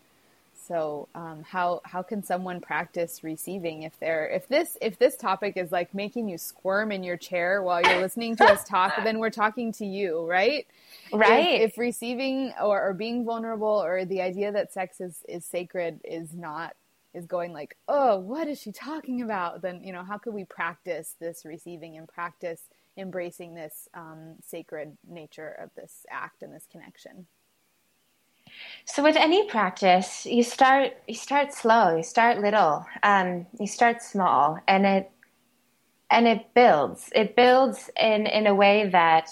so 0.68 1.08
um, 1.14 1.42
how 1.48 1.80
how 1.84 2.02
can 2.02 2.22
someone 2.22 2.60
practice 2.60 3.24
receiving 3.24 3.84
if 3.84 3.98
they're 3.98 4.28
if 4.28 4.46
this 4.48 4.76
if 4.82 4.98
this 4.98 5.16
topic 5.16 5.56
is 5.56 5.72
like 5.72 5.94
making 5.94 6.28
you 6.28 6.36
squirm 6.36 6.92
in 6.92 7.02
your 7.02 7.16
chair 7.16 7.62
while 7.62 7.80
you're 7.80 8.02
listening 8.02 8.36
to 8.36 8.44
us 8.44 8.64
talk, 8.64 8.92
then 9.02 9.18
we're 9.18 9.30
talking 9.30 9.72
to 9.72 9.86
you, 9.86 10.26
right? 10.26 10.66
Right. 11.10 11.62
If, 11.62 11.72
if 11.72 11.78
receiving 11.78 12.52
or, 12.62 12.86
or 12.86 12.92
being 12.92 13.24
vulnerable 13.24 13.82
or 13.82 14.04
the 14.04 14.20
idea 14.20 14.52
that 14.52 14.70
sex 14.72 15.00
is 15.00 15.24
is 15.26 15.46
sacred 15.46 16.00
is 16.04 16.34
not 16.34 16.76
is 17.14 17.24
going 17.24 17.54
like, 17.54 17.76
oh, 17.88 18.18
what 18.18 18.46
is 18.46 18.60
she 18.60 18.70
talking 18.70 19.22
about? 19.22 19.62
Then 19.62 19.82
you 19.82 19.92
know, 19.94 20.04
how 20.04 20.18
could 20.18 20.34
we 20.34 20.44
practice 20.44 21.16
this 21.18 21.46
receiving 21.46 21.96
and 21.96 22.06
practice 22.06 22.60
embracing 22.98 23.54
this 23.54 23.88
um, 23.94 24.34
sacred 24.44 24.98
nature 25.08 25.56
of 25.62 25.70
this 25.76 26.04
act 26.10 26.42
and 26.42 26.52
this 26.52 26.66
connection? 26.70 27.26
So 28.84 29.02
with 29.02 29.16
any 29.16 29.46
practice, 29.46 30.26
you 30.26 30.42
start 30.42 30.96
you 31.06 31.14
start 31.14 31.52
slow, 31.52 31.96
you 31.96 32.02
start 32.02 32.40
little, 32.40 32.86
um, 33.02 33.46
you 33.58 33.66
start 33.66 34.02
small, 34.02 34.58
and 34.66 34.86
it 34.86 35.10
and 36.10 36.26
it 36.26 36.54
builds. 36.54 37.10
It 37.14 37.36
builds 37.36 37.90
in 38.00 38.26
in 38.26 38.46
a 38.46 38.54
way 38.54 38.88
that 38.88 39.30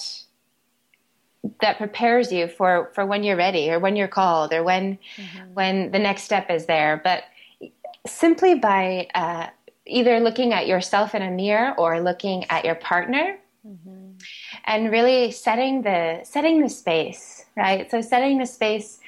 that 1.61 1.78
prepares 1.78 2.33
you 2.33 2.49
for 2.49 2.90
for 2.95 3.06
when 3.06 3.23
you're 3.23 3.37
ready 3.37 3.71
or 3.71 3.78
when 3.78 3.97
you're 3.97 4.09
called 4.09 4.52
or 4.52 4.62
when 4.62 4.99
mm-hmm. 5.16 5.54
when 5.54 5.90
the 5.90 5.99
next 5.99 6.23
step 6.23 6.50
is 6.50 6.66
there. 6.66 7.00
But 7.02 7.25
simply 8.06 8.54
by 8.54 9.09
uh, 9.14 9.49
either 9.87 10.21
looking 10.21 10.52
at 10.52 10.66
yourself 10.66 11.14
in 11.14 11.23
a 11.23 11.30
mirror 11.30 11.75
or 11.78 12.00
looking 12.00 12.45
at 12.50 12.64
your 12.64 12.75
partner. 12.75 13.38
Mm-hmm. 13.66 14.02
And 14.64 14.90
really 14.90 15.30
setting 15.33 15.83
the 15.83 16.21
setting 16.25 16.61
the 16.62 16.68
space, 16.68 17.45
right? 17.56 17.90
So 17.90 18.00
setting 18.00 18.38
the 18.38 18.47
space 18.47 19.00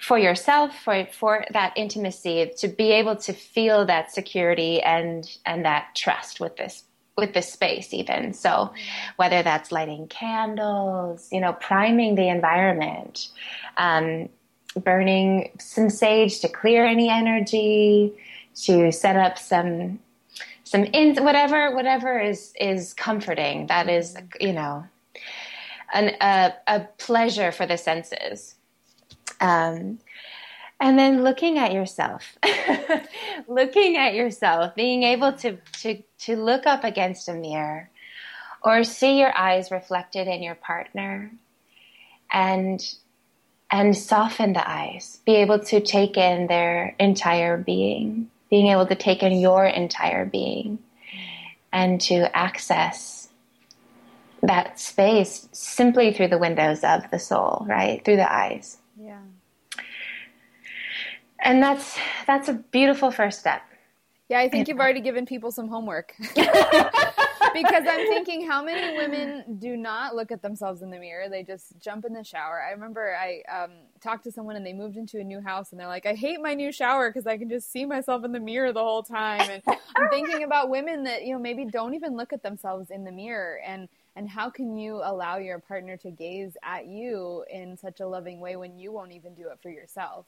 for 0.00 0.18
yourself 0.18 0.76
for 0.82 1.06
for 1.12 1.44
that 1.52 1.72
intimacy 1.76 2.50
to 2.56 2.68
be 2.68 2.90
able 2.90 3.16
to 3.16 3.32
feel 3.32 3.84
that 3.84 4.10
security 4.12 4.80
and 4.82 5.38
and 5.44 5.64
that 5.64 5.94
trust 5.94 6.40
with 6.40 6.56
this 6.56 6.84
with 7.16 7.34
this 7.34 7.52
space 7.52 7.92
even. 7.92 8.32
So 8.32 8.72
whether 9.16 9.42
that's 9.42 9.70
lighting 9.70 10.08
candles 10.08 11.28
you 11.30 11.40
know 11.40 11.52
priming 11.52 12.14
the 12.14 12.28
environment 12.28 13.28
um, 13.76 14.28
burning 14.76 15.50
some 15.58 15.90
sage 15.90 16.40
to 16.40 16.48
clear 16.48 16.84
any 16.86 17.10
energy 17.10 18.12
to 18.54 18.90
set 18.90 19.16
up 19.16 19.38
some 19.38 19.98
some 20.64 20.84
in 20.84 21.22
whatever 21.22 21.74
whatever 21.74 22.18
is 22.18 22.52
is 22.58 22.94
comforting 22.94 23.66
that 23.66 23.88
is 23.88 24.16
you 24.40 24.52
know 24.52 24.84
an, 25.92 26.14
a, 26.20 26.54
a 26.68 26.80
pleasure 26.98 27.50
for 27.50 27.66
the 27.66 27.76
senses 27.76 28.54
um, 29.40 29.98
and 30.80 30.98
then 30.98 31.22
looking 31.22 31.58
at 31.58 31.72
yourself, 31.72 32.36
looking 33.48 33.96
at 33.96 34.14
yourself, 34.14 34.74
being 34.74 35.02
able 35.02 35.32
to, 35.34 35.58
to, 35.80 36.02
to 36.20 36.36
look 36.36 36.66
up 36.66 36.84
against 36.84 37.28
a 37.28 37.34
mirror 37.34 37.90
or 38.62 38.84
see 38.84 39.18
your 39.18 39.36
eyes 39.36 39.70
reflected 39.70 40.26
in 40.26 40.42
your 40.42 40.54
partner 40.54 41.32
and 42.32 42.94
and 43.72 43.96
soften 43.96 44.52
the 44.52 44.68
eyes 44.68 45.20
be 45.24 45.36
able 45.36 45.58
to 45.58 45.80
take 45.80 46.16
in 46.16 46.46
their 46.46 46.94
entire 46.98 47.56
being 47.56 48.30
being 48.50 48.66
able 48.66 48.86
to 48.86 48.94
take 48.94 49.22
in 49.22 49.38
your 49.38 49.64
entire 49.64 50.24
being 50.24 50.78
and 51.72 52.00
to 52.00 52.36
access 52.36 53.28
that 54.42 54.78
space 54.78 55.48
simply 55.52 56.12
through 56.12 56.28
the 56.28 56.38
windows 56.38 56.82
of 56.82 57.08
the 57.10 57.18
soul 57.18 57.64
right? 57.68 58.04
Through 58.04 58.16
the 58.16 58.32
eyes 58.32 58.78
yeah. 59.00 59.20
And 61.42 61.62
that's 61.62 61.96
that's 62.26 62.48
a 62.48 62.54
beautiful 62.54 63.10
first 63.10 63.40
step. 63.40 63.62
Yeah, 64.28 64.38
I 64.38 64.48
think 64.48 64.68
you've 64.68 64.78
already 64.78 65.00
given 65.00 65.26
people 65.26 65.50
some 65.50 65.68
homework. 65.68 66.14
because 67.52 67.84
I'm 67.88 68.06
thinking 68.06 68.46
how 68.46 68.62
many 68.62 68.96
women 68.96 69.58
do 69.58 69.76
not 69.76 70.14
look 70.14 70.30
at 70.30 70.42
themselves 70.42 70.82
in 70.82 70.90
the 70.90 70.98
mirror. 70.98 71.28
They 71.28 71.42
just 71.42 71.78
jump 71.80 72.04
in 72.04 72.12
the 72.12 72.22
shower. 72.22 72.62
I 72.62 72.70
remember 72.70 73.16
I 73.16 73.42
um, 73.52 73.70
talked 74.00 74.24
to 74.24 74.32
someone 74.32 74.56
and 74.56 74.64
they 74.64 74.72
moved 74.72 74.96
into 74.96 75.18
a 75.18 75.24
new 75.24 75.40
house 75.40 75.72
and 75.72 75.80
they're 75.80 75.88
like, 75.88 76.06
I 76.06 76.14
hate 76.14 76.40
my 76.40 76.54
new 76.54 76.70
shower 76.70 77.10
because 77.10 77.26
I 77.26 77.38
can 77.38 77.48
just 77.48 77.72
see 77.72 77.84
myself 77.84 78.24
in 78.24 78.32
the 78.32 78.40
mirror 78.40 78.72
the 78.72 78.80
whole 78.80 79.02
time. 79.02 79.50
And 79.50 79.62
I'm 79.96 80.08
thinking 80.10 80.44
about 80.44 80.68
women 80.68 81.04
that, 81.04 81.24
you 81.24 81.32
know, 81.32 81.40
maybe 81.40 81.64
don't 81.64 81.94
even 81.94 82.16
look 82.16 82.32
at 82.32 82.42
themselves 82.42 82.90
in 82.90 83.04
the 83.04 83.12
mirror. 83.12 83.58
And 83.66 83.88
and 84.16 84.28
how 84.28 84.50
can 84.50 84.76
you 84.76 84.96
allow 85.02 85.38
your 85.38 85.58
partner 85.58 85.96
to 85.98 86.10
gaze 86.10 86.56
at 86.62 86.86
you 86.86 87.44
in 87.50 87.76
such 87.76 88.00
a 88.00 88.06
loving 88.06 88.40
way 88.40 88.56
when 88.56 88.78
you 88.78 88.92
won't 88.92 89.12
even 89.12 89.34
do 89.34 89.48
it 89.48 89.58
for 89.62 89.70
yourself? 89.70 90.26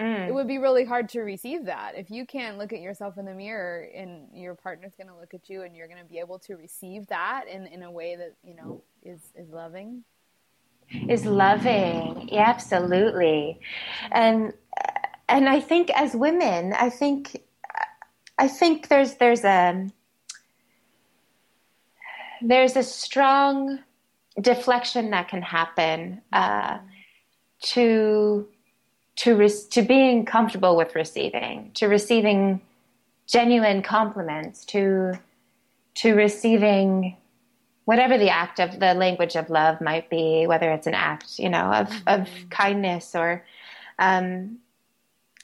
Mm. 0.00 0.26
it 0.26 0.34
would 0.34 0.48
be 0.48 0.56
really 0.56 0.84
hard 0.84 1.10
to 1.10 1.20
receive 1.20 1.66
that. 1.66 1.92
If 1.96 2.10
you 2.10 2.24
can't 2.24 2.56
look 2.56 2.72
at 2.72 2.80
yourself 2.80 3.18
in 3.18 3.26
the 3.26 3.34
mirror 3.34 3.86
and 3.94 4.26
your 4.32 4.54
partner's 4.54 4.94
going 4.96 5.08
to 5.08 5.16
look 5.16 5.34
at 5.34 5.50
you 5.50 5.62
and 5.62 5.76
you're 5.76 5.86
going 5.86 6.00
to 6.00 6.06
be 6.06 6.18
able 6.18 6.38
to 6.40 6.56
receive 6.56 7.06
that 7.08 7.44
in, 7.46 7.66
in 7.66 7.82
a 7.82 7.90
way 7.90 8.16
that 8.16 8.34
you 8.42 8.56
know 8.56 8.82
is 9.04 9.20
is 9.36 9.50
loving? 9.50 10.02
Is 11.08 11.26
loving. 11.26 12.30
Yeah, 12.32 12.48
absolutely. 12.48 13.60
And 14.10 14.54
and 15.32 15.48
i 15.48 15.58
think 15.58 15.90
as 15.90 16.14
women 16.14 16.74
i 16.74 16.88
think 16.88 17.42
i 18.38 18.46
think 18.46 18.88
there's 18.88 19.14
there's 19.14 19.44
a 19.44 19.88
there's 22.42 22.76
a 22.76 22.82
strong 22.82 23.78
deflection 24.40 25.10
that 25.10 25.28
can 25.28 25.42
happen 25.42 26.22
uh, 26.32 26.78
to 27.62 28.48
to 29.14 29.36
re- 29.36 29.60
to 29.70 29.82
being 29.82 30.24
comfortable 30.24 30.76
with 30.76 30.94
receiving, 30.94 31.70
to 31.74 31.86
receiving 31.86 32.60
genuine 33.26 33.82
compliments, 33.82 34.64
to 34.66 35.18
to 35.94 36.14
receiving 36.14 37.16
whatever 37.84 38.16
the 38.16 38.30
act 38.30 38.60
of 38.60 38.78
the 38.78 38.94
language 38.94 39.36
of 39.36 39.50
love 39.50 39.80
might 39.80 40.08
be, 40.08 40.46
whether 40.46 40.70
it's 40.70 40.86
an 40.86 40.94
act, 40.94 41.38
you 41.38 41.48
know, 41.48 41.64
of, 41.72 41.88
mm-hmm. 41.88 42.22
of 42.22 42.28
kindness 42.48 43.14
or, 43.14 43.44
um, 43.98 44.58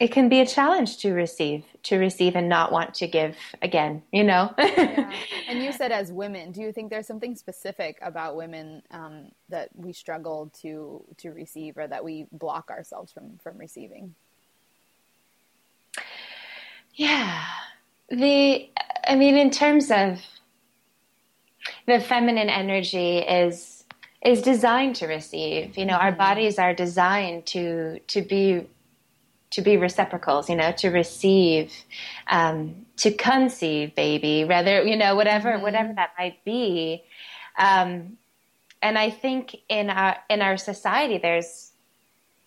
it 0.00 0.12
can 0.12 0.28
be 0.28 0.40
a 0.40 0.46
challenge 0.46 0.98
to 0.98 1.12
receive, 1.12 1.64
to 1.82 1.98
receive 1.98 2.36
and 2.36 2.48
not 2.48 2.70
want 2.70 2.94
to 2.94 3.08
give 3.08 3.36
again, 3.62 4.02
you 4.12 4.22
know? 4.22 4.54
yeah. 4.58 5.12
And 5.48 5.62
you 5.62 5.72
said 5.72 5.90
as 5.90 6.12
women, 6.12 6.52
do 6.52 6.60
you 6.60 6.72
think 6.72 6.90
there's 6.90 7.06
something 7.06 7.34
specific 7.34 7.98
about 8.00 8.36
women 8.36 8.82
um, 8.92 9.32
that 9.48 9.70
we 9.74 9.92
struggle 9.92 10.52
to, 10.60 11.04
to 11.16 11.30
receive 11.30 11.76
or 11.76 11.88
that 11.88 12.04
we 12.04 12.26
block 12.30 12.70
ourselves 12.70 13.10
from, 13.10 13.38
from 13.42 13.58
receiving? 13.58 14.14
Yeah. 16.94 17.44
The, 18.08 18.70
I 19.06 19.16
mean, 19.16 19.36
in 19.36 19.50
terms 19.50 19.90
of 19.90 20.20
the 21.86 21.98
feminine 21.98 22.48
energy 22.50 23.18
is 23.18 23.74
is 24.24 24.42
designed 24.42 24.96
to 24.96 25.06
receive 25.06 25.78
you 25.78 25.84
know 25.84 25.94
our 25.94 26.10
mm-hmm. 26.10 26.18
bodies 26.18 26.58
are 26.58 26.74
designed 26.74 27.46
to 27.46 28.00
to 28.08 28.20
be 28.20 28.66
to 29.50 29.62
be 29.62 29.76
reciprocals 29.76 30.48
you 30.48 30.56
know 30.56 30.72
to 30.72 30.88
receive 30.88 31.72
um, 32.28 32.86
to 32.96 33.12
conceive 33.12 33.94
baby 33.94 34.44
rather 34.44 34.82
you 34.82 34.96
know 34.96 35.14
whatever 35.14 35.52
mm-hmm. 35.52 35.62
whatever 35.62 35.92
that 35.94 36.10
might 36.18 36.42
be 36.44 37.02
um, 37.58 38.16
and 38.82 38.98
i 38.98 39.10
think 39.10 39.56
in 39.68 39.90
our 39.90 40.16
in 40.28 40.42
our 40.42 40.56
society 40.56 41.18
there's 41.18 41.72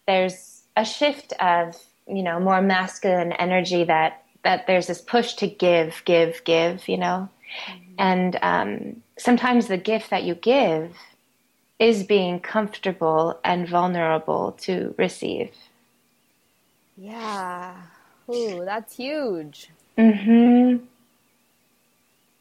there's 0.08 0.64
a 0.76 0.86
shift 0.86 1.34
of 1.34 1.76
you 2.08 2.24
know 2.24 2.40
more 2.40 2.62
masculine 2.62 3.32
energy 3.34 3.84
that 3.84 4.24
that 4.44 4.68
there's 4.68 4.88
this 4.88 5.02
push 5.02 5.34
to 5.34 5.48
give 5.48 6.02
give 6.06 6.42
give 6.46 6.88
you 6.88 6.98
know 6.98 7.30
mm-hmm. 7.70 7.94
and 7.98 8.38
um, 8.42 9.02
sometimes 9.18 9.68
the 9.68 9.78
gift 9.78 10.10
that 10.10 10.24
you 10.24 10.36
give 10.36 10.96
is 11.82 12.04
being 12.04 12.40
comfortable 12.40 13.40
and 13.44 13.68
vulnerable 13.68 14.52
to 14.52 14.94
receive. 15.00 15.50
Yeah. 16.98 17.76
Ooh, 18.30 18.64
that's 18.66 18.96
huge. 18.96 19.70
Mm-hmm. 19.98 20.86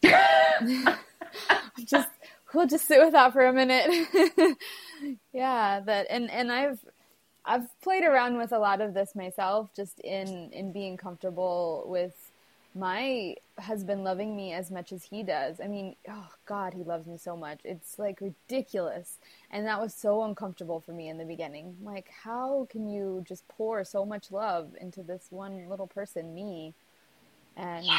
just 1.84 2.08
we'll 2.54 2.66
just 2.66 2.86
sit 2.86 3.00
with 3.00 3.12
that 3.12 3.32
for 3.32 3.46
a 3.46 3.52
minute. 3.52 4.08
yeah, 5.32 5.80
that 5.80 6.06
and 6.10 6.30
and 6.30 6.50
I've 6.52 6.84
I've 7.44 7.66
played 7.82 8.04
around 8.04 8.36
with 8.38 8.52
a 8.52 8.58
lot 8.58 8.80
of 8.80 8.94
this 8.94 9.14
myself 9.14 9.70
just 9.74 9.98
in 10.00 10.50
in 10.52 10.72
being 10.72 10.96
comfortable 10.96 11.84
with 11.86 12.29
my 12.74 13.34
husband 13.58 14.04
loving 14.04 14.36
me 14.36 14.52
as 14.52 14.70
much 14.70 14.92
as 14.92 15.04
he 15.04 15.22
does. 15.22 15.60
I 15.60 15.66
mean, 15.66 15.96
oh 16.08 16.28
God, 16.46 16.74
he 16.74 16.84
loves 16.84 17.06
me 17.06 17.18
so 17.18 17.36
much. 17.36 17.60
It's 17.64 17.98
like 17.98 18.20
ridiculous. 18.20 19.18
And 19.50 19.66
that 19.66 19.80
was 19.80 19.92
so 19.92 20.22
uncomfortable 20.22 20.80
for 20.80 20.92
me 20.92 21.08
in 21.08 21.18
the 21.18 21.24
beginning. 21.24 21.76
Like, 21.82 22.10
how 22.22 22.68
can 22.70 22.88
you 22.88 23.24
just 23.26 23.46
pour 23.48 23.84
so 23.84 24.04
much 24.04 24.30
love 24.30 24.70
into 24.80 25.02
this 25.02 25.26
one 25.30 25.68
little 25.68 25.88
person, 25.88 26.34
me? 26.34 26.74
And 27.56 27.84
yeah. 27.84 27.98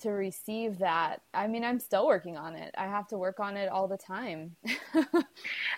to 0.00 0.10
receive 0.10 0.78
that, 0.78 1.22
I 1.32 1.46
mean, 1.46 1.62
I'm 1.62 1.78
still 1.78 2.06
working 2.06 2.36
on 2.36 2.56
it. 2.56 2.74
I 2.76 2.86
have 2.86 3.06
to 3.08 3.18
work 3.18 3.38
on 3.38 3.56
it 3.56 3.68
all 3.68 3.86
the 3.86 3.96
time. 3.96 4.56
but 4.92 5.26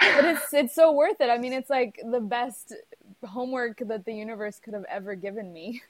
it's 0.01 0.53
it's 0.55 0.75
so 0.75 0.93
worth 0.93 1.21
it. 1.21 1.29
I 1.29 1.37
mean, 1.37 1.53
it's 1.53 1.71
like 1.71 2.01
the 2.11 2.21
best 2.21 2.75
homework 3.23 3.83
that 3.87 4.07
the 4.07 4.15
universe 4.15 4.59
could 4.59 4.73
have 4.73 4.87
ever 4.89 5.15
given 5.15 5.53
me. 5.53 5.83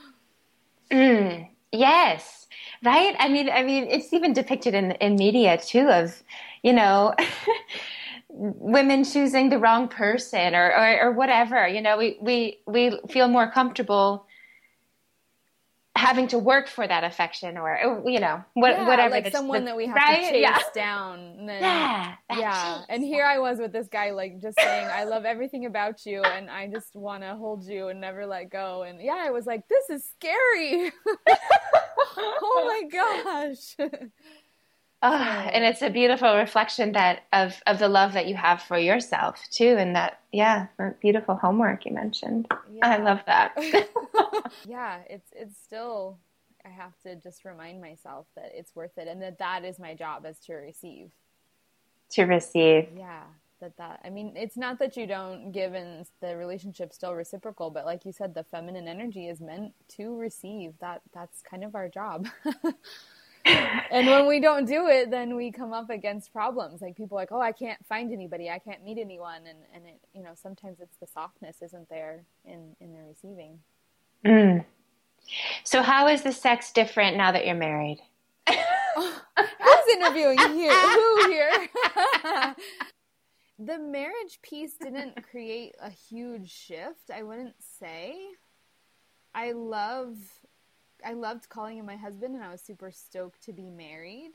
mm. 0.90 1.48
Yes, 1.72 2.46
right. 2.84 3.14
I 3.18 3.28
mean, 3.28 3.50
I 3.50 3.62
mean, 3.62 3.84
it's 3.84 4.12
even 4.12 4.32
depicted 4.32 4.74
in 4.74 4.92
in 4.92 5.16
media 5.16 5.58
too 5.58 5.88
of, 5.88 6.22
you 6.62 6.72
know, 6.72 7.14
women 8.28 9.04
choosing 9.04 9.48
the 9.48 9.58
wrong 9.58 9.88
person 9.88 10.54
or, 10.54 10.72
or 10.72 11.00
or 11.02 11.12
whatever. 11.12 11.66
You 11.66 11.80
know, 11.80 11.98
we 11.98 12.18
we 12.20 12.58
we 12.66 12.98
feel 13.08 13.28
more 13.28 13.50
comfortable 13.50 14.26
having 15.96 16.28
to 16.28 16.38
work 16.38 16.68
for 16.68 16.86
that 16.86 17.04
affection 17.04 17.56
or 17.56 18.02
you 18.04 18.20
know 18.20 18.44
what, 18.52 18.72
yeah, 18.72 18.86
whatever 18.86 19.10
like 19.10 19.32
someone 19.32 19.60
the, 19.64 19.70
that 19.70 19.76
we 19.76 19.86
have 19.86 19.96
right? 19.96 20.26
to 20.26 20.30
chase 20.30 20.42
yeah. 20.42 20.58
down 20.74 21.36
then, 21.46 21.62
yeah 21.62 22.14
yeah 22.36 22.82
and 22.90 23.02
here 23.02 23.24
i 23.24 23.38
was 23.38 23.58
with 23.58 23.72
this 23.72 23.88
guy 23.88 24.10
like 24.10 24.38
just 24.38 24.60
saying 24.60 24.86
i 24.92 25.04
love 25.04 25.24
everything 25.24 25.64
about 25.64 26.04
you 26.04 26.22
and 26.22 26.50
i 26.50 26.68
just 26.68 26.94
want 26.94 27.22
to 27.22 27.34
hold 27.34 27.64
you 27.64 27.88
and 27.88 27.98
never 27.98 28.26
let 28.26 28.50
go 28.50 28.82
and 28.82 29.00
yeah 29.00 29.16
i 29.18 29.30
was 29.30 29.46
like 29.46 29.66
this 29.68 29.88
is 29.88 30.10
scary 30.16 30.92
gosh 32.96 33.76
Oh, 35.02 35.12
and 35.52 35.64
it's 35.64 35.82
a 35.82 35.90
beautiful 35.90 36.36
reflection 36.36 36.92
that 36.92 37.22
of 37.32 37.60
of 37.66 37.78
the 37.78 37.88
love 37.88 38.12
that 38.14 38.26
you 38.26 38.34
have 38.34 38.62
for 38.62 38.78
yourself 38.78 39.46
too, 39.50 39.76
and 39.78 39.94
that 39.94 40.20
yeah, 40.32 40.66
beautiful 41.00 41.36
homework 41.36 41.84
you 41.84 41.92
mentioned. 41.92 42.48
Yeah. 42.70 42.86
I 42.86 42.96
love 42.98 43.20
that. 43.26 43.54
yeah, 44.66 45.00
it's 45.08 45.30
it's 45.34 45.56
still 45.58 46.18
I 46.64 46.70
have 46.70 46.98
to 47.02 47.16
just 47.16 47.44
remind 47.44 47.80
myself 47.80 48.26
that 48.36 48.50
it's 48.54 48.74
worth 48.74 48.98
it, 48.98 49.08
and 49.08 49.20
that 49.22 49.38
that 49.38 49.64
is 49.64 49.78
my 49.78 49.94
job 49.94 50.26
is 50.26 50.38
to 50.40 50.54
receive. 50.54 51.10
To 52.10 52.24
receive. 52.24 52.88
Yeah, 52.96 53.24
that 53.60 53.76
that 53.78 54.00
I 54.04 54.10
mean, 54.10 54.32
it's 54.36 54.56
not 54.56 54.78
that 54.78 54.96
you 54.96 55.06
don't 55.06 55.52
give, 55.52 55.74
and 55.74 56.06
the 56.20 56.36
relationship 56.36 56.92
still 56.92 57.14
reciprocal, 57.14 57.70
but 57.70 57.84
like 57.84 58.04
you 58.04 58.12
said, 58.12 58.34
the 58.34 58.44
feminine 58.44 58.88
energy 58.88 59.28
is 59.28 59.40
meant 59.40 59.72
to 59.96 60.16
receive. 60.16 60.74
That 60.80 61.02
that's 61.14 61.42
kind 61.42 61.64
of 61.64 61.74
our 61.74 61.88
job. 61.88 62.28
and 63.44 64.06
when 64.06 64.26
we 64.26 64.40
don't 64.40 64.66
do 64.66 64.88
it, 64.88 65.10
then 65.10 65.36
we 65.36 65.52
come 65.52 65.72
up 65.72 65.90
against 65.90 66.32
problems. 66.32 66.82
Like 66.82 66.96
people 66.96 67.16
like, 67.16 67.32
oh, 67.32 67.40
I 67.40 67.52
can't 67.52 67.84
find 67.86 68.12
anybody, 68.12 68.50
I 68.50 68.58
can't 68.58 68.84
meet 68.84 68.98
anyone, 68.98 69.42
and 69.48 69.58
and 69.74 69.86
it, 69.86 70.00
you 70.14 70.22
know, 70.22 70.32
sometimes 70.34 70.80
it's 70.80 70.96
the 70.98 71.06
softness 71.06 71.62
isn't 71.62 71.88
there 71.88 72.24
in 72.44 72.76
in 72.80 72.92
the 72.92 73.00
receiving. 73.02 73.60
Mm. 74.24 74.64
So 75.64 75.82
how 75.82 76.08
is 76.08 76.22
the 76.22 76.32
sex 76.32 76.72
different 76.72 77.16
now 77.16 77.32
that 77.32 77.46
you're 77.46 77.54
married? 77.54 77.98
oh, 78.48 79.22
I 79.36 79.46
was 79.58 79.96
interviewing 79.96 80.38
here. 80.54 80.72
Who 80.72 81.30
here? 81.30 82.54
the 83.58 83.78
marriage 83.78 84.40
piece 84.42 84.74
didn't 84.80 85.22
create 85.30 85.74
a 85.80 85.90
huge 85.90 86.50
shift. 86.50 87.10
I 87.14 87.22
wouldn't 87.22 87.56
say. 87.78 88.16
I 89.34 89.52
love 89.52 90.16
I 91.04 91.12
loved 91.12 91.48
calling 91.48 91.78
him 91.78 91.86
my 91.86 91.96
husband 91.96 92.34
and 92.34 92.42
I 92.42 92.50
was 92.50 92.62
super 92.62 92.90
stoked 92.90 93.42
to 93.44 93.52
be 93.52 93.70
married. 93.70 94.32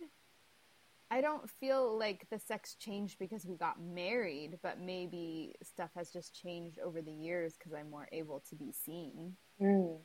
I 1.10 1.20
don't 1.20 1.50
feel 1.50 1.98
like 1.98 2.28
the 2.30 2.40
sex 2.40 2.76
changed 2.76 3.20
because 3.20 3.46
we 3.46 3.58
got 3.58 3.82
married, 3.82 4.60
but 4.64 4.80
maybe 4.80 5.56
stuff 5.62 5.90
has 5.96 6.10
just 6.10 6.34
changed 6.34 6.80
over 6.80 7.02
the 7.02 7.12
years 7.12 7.56
because 7.58 7.74
I'm 7.74 7.90
more 7.90 8.08
able 8.14 8.42
to 8.50 8.56
be 8.56 8.72
seen. 8.72 9.36
Mm. 9.62 9.98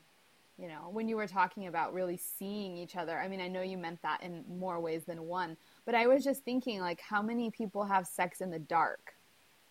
You 0.59 0.69
know, 0.69 0.89
when 0.91 1.07
you 1.07 1.17
were 1.17 1.27
talking 1.27 1.67
about 1.67 1.93
really 1.93 2.17
seeing 2.17 2.79
each 2.79 2.97
other, 2.97 3.19
I 3.19 3.29
mean, 3.29 3.43
I 3.43 3.49
know 3.49 3.61
you 3.61 3.77
meant 3.77 4.01
that 4.03 4.23
in 4.23 4.43
more 4.49 4.81
ways 4.81 5.05
than 5.05 5.23
one, 5.25 5.57
but 5.85 5.95
I 5.95 6.07
was 6.07 6.25
just 6.25 6.45
thinking, 6.45 6.81
like, 6.81 7.01
how 7.01 7.21
many 7.21 7.51
people 7.51 7.85
have 7.85 8.07
sex 8.07 8.41
in 8.41 8.51
the 8.51 8.59
dark? 8.59 9.13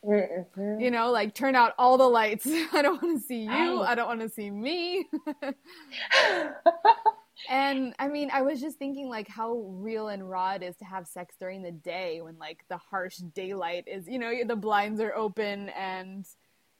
Mm-hmm. 0.05 0.79
You 0.79 0.91
know, 0.91 1.11
like 1.11 1.33
turn 1.33 1.55
out 1.55 1.73
all 1.77 1.97
the 1.97 2.07
lights. 2.07 2.45
I 2.73 2.81
don't 2.81 3.01
want 3.01 3.19
to 3.19 3.27
see 3.27 3.43
you. 3.43 3.81
I 3.81 3.95
don't 3.95 4.07
want 4.07 4.21
to 4.21 4.29
see 4.29 4.51
me. 4.51 5.07
and 7.49 7.93
I 7.99 8.07
mean, 8.07 8.29
I 8.31 8.41
was 8.43 8.61
just 8.61 8.77
thinking 8.77 9.09
like 9.09 9.27
how 9.27 9.53
real 9.67 10.09
and 10.09 10.29
raw 10.29 10.53
it 10.53 10.63
is 10.63 10.75
to 10.77 10.85
have 10.85 11.07
sex 11.07 11.35
during 11.39 11.63
the 11.63 11.71
day 11.71 12.21
when 12.21 12.37
like 12.37 12.63
the 12.69 12.77
harsh 12.77 13.17
daylight 13.17 13.85
is, 13.87 14.07
you 14.07 14.19
know, 14.19 14.31
the 14.45 14.55
blinds 14.55 15.01
are 15.01 15.15
open 15.15 15.69
and 15.69 16.25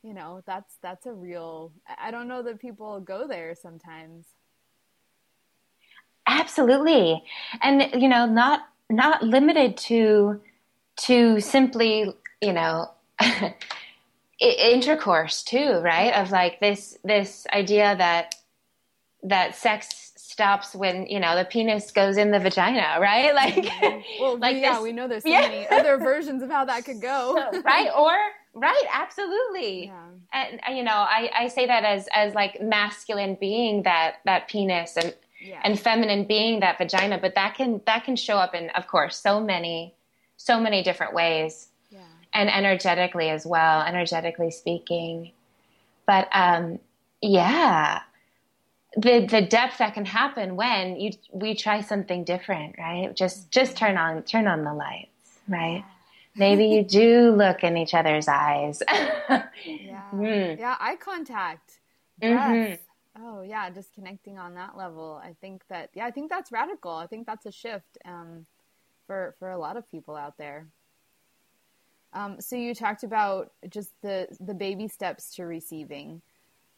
you 0.05 0.13
know, 0.13 0.43
that's 0.45 0.77
that's 0.83 1.07
a 1.07 1.11
real 1.11 1.71
I 1.99 2.11
don't 2.11 2.27
know 2.27 2.43
that 2.43 2.59
people 2.59 2.99
go 2.99 3.27
there 3.27 3.55
sometimes. 3.55 4.25
Absolutely. 6.27 7.23
And 7.61 7.89
you 7.99 8.07
know, 8.07 8.27
not 8.27 8.67
not 8.89 9.23
limited 9.23 9.77
to 9.77 10.39
to 10.97 11.39
simply, 11.39 12.13
you 12.39 12.53
know, 12.53 12.91
intercourse 14.39 15.43
too, 15.43 15.79
right? 15.79 16.13
Of 16.13 16.29
like 16.29 16.59
this 16.59 16.99
this 17.03 17.47
idea 17.51 17.95
that 17.97 18.35
that 19.23 19.55
sex 19.55 20.13
stops 20.17 20.75
when 20.75 21.07
you 21.07 21.19
know 21.19 21.35
the 21.35 21.45
penis 21.45 21.91
goes 21.91 22.17
in 22.17 22.29
the 22.29 22.39
vagina, 22.39 22.97
right? 22.99 23.33
Like, 23.45 23.55
mm-hmm. 23.55 24.21
well, 24.21 24.37
like 24.37 24.57
yeah, 24.57 24.75
this, 24.75 24.83
we 24.83 24.91
know 24.91 25.07
there's 25.07 25.23
so 25.23 25.29
yeah. 25.29 25.41
many 25.41 25.67
other 25.67 25.97
versions 25.97 26.43
of 26.43 26.49
how 26.49 26.65
that 26.65 26.85
could 26.85 27.01
go, 27.01 27.35
right? 27.65 27.89
Or 27.97 28.13
right, 28.55 28.83
absolutely. 28.91 29.85
Yeah. 29.85 30.07
And, 30.33 30.59
and, 30.65 30.77
you 30.77 30.83
know, 30.83 30.91
I, 30.91 31.29
I 31.37 31.47
say 31.47 31.67
that 31.67 31.83
as 31.83 32.07
as 32.13 32.33
like 32.33 32.61
masculine 32.61 33.37
being 33.39 33.83
that 33.83 34.15
that 34.25 34.47
penis 34.47 34.97
and 34.97 35.13
yeah. 35.39 35.59
and 35.63 35.79
feminine 35.79 36.25
being 36.25 36.61
that 36.61 36.77
vagina, 36.77 37.19
but 37.19 37.35
that 37.35 37.55
can 37.55 37.81
that 37.85 38.03
can 38.03 38.15
show 38.15 38.37
up 38.37 38.55
in, 38.55 38.69
of 38.71 38.87
course, 38.87 39.17
so 39.17 39.39
many 39.39 39.93
so 40.37 40.59
many 40.59 40.83
different 40.83 41.13
ways 41.13 41.69
and 42.35 42.49
energetically 42.49 43.29
as 43.29 43.45
well, 43.45 43.81
energetically 43.81 44.51
speaking. 44.51 45.31
But 46.05 46.27
um, 46.33 46.79
yeah, 47.21 48.01
the 48.97 49.25
the 49.25 49.41
depth 49.41 49.79
that 49.79 49.93
can 49.93 50.05
happen 50.05 50.55
when 50.55 50.99
you 50.99 51.11
we 51.31 51.55
try 51.55 51.81
something 51.81 52.25
different, 52.25 52.75
right? 52.77 53.15
Just 53.15 53.49
just 53.51 53.77
turn 53.77 53.97
on 53.97 54.21
turn 54.23 54.47
on 54.47 54.63
the 54.63 54.73
lights. 54.73 55.09
right? 55.47 55.83
Maybe 56.35 56.65
you 56.67 56.83
do 56.87 57.31
look 57.31 57.63
in 57.63 57.77
each 57.77 57.93
other's 57.93 58.27
eyes. 58.27 58.81
yeah. 58.89 59.45
Mm. 60.13 60.59
Yeah, 60.59 60.75
eye 60.79 60.97
contact. 60.97 61.79
Mm-hmm. 62.21 62.75
Oh 63.21 63.41
yeah, 63.41 63.69
just 63.69 63.93
connecting 63.93 64.37
on 64.37 64.55
that 64.55 64.77
level. 64.77 65.21
I 65.23 65.35
think 65.39 65.63
that 65.69 65.89
yeah, 65.93 66.05
I 66.05 66.11
think 66.11 66.29
that's 66.29 66.51
radical. 66.51 66.91
I 66.91 67.07
think 67.07 67.25
that's 67.25 67.45
a 67.45 67.51
shift 67.51 67.97
um, 68.05 68.45
for 69.07 69.35
for 69.39 69.49
a 69.51 69.57
lot 69.57 69.77
of 69.77 69.89
people 69.89 70.15
out 70.15 70.37
there. 70.37 70.67
Um, 72.13 72.39
so 72.39 72.55
you 72.55 72.73
talked 72.73 73.03
about 73.03 73.51
just 73.69 73.91
the 74.01 74.27
the 74.39 74.53
baby 74.53 74.87
steps 74.87 75.35
to 75.35 75.45
receiving. 75.45 76.21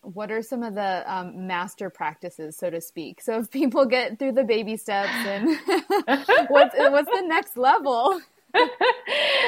What 0.02 0.32
are 0.32 0.44
some 0.44 0.64
of 0.64 0.76
the 0.76 1.04
um, 1.12 1.48
master 1.48 1.90
practices, 1.90 2.56
so 2.56 2.70
to 2.70 2.80
speak? 2.80 3.20
So 3.22 3.40
if 3.40 3.50
people 3.52 3.86
get 3.86 4.20
through 4.20 4.34
the 4.34 4.44
baby 4.44 4.78
steps, 4.78 5.10
and 5.10 5.48
what's 6.50 6.76
what's 6.78 7.12
the 7.12 7.24
next 7.26 7.58
level? 7.58 8.22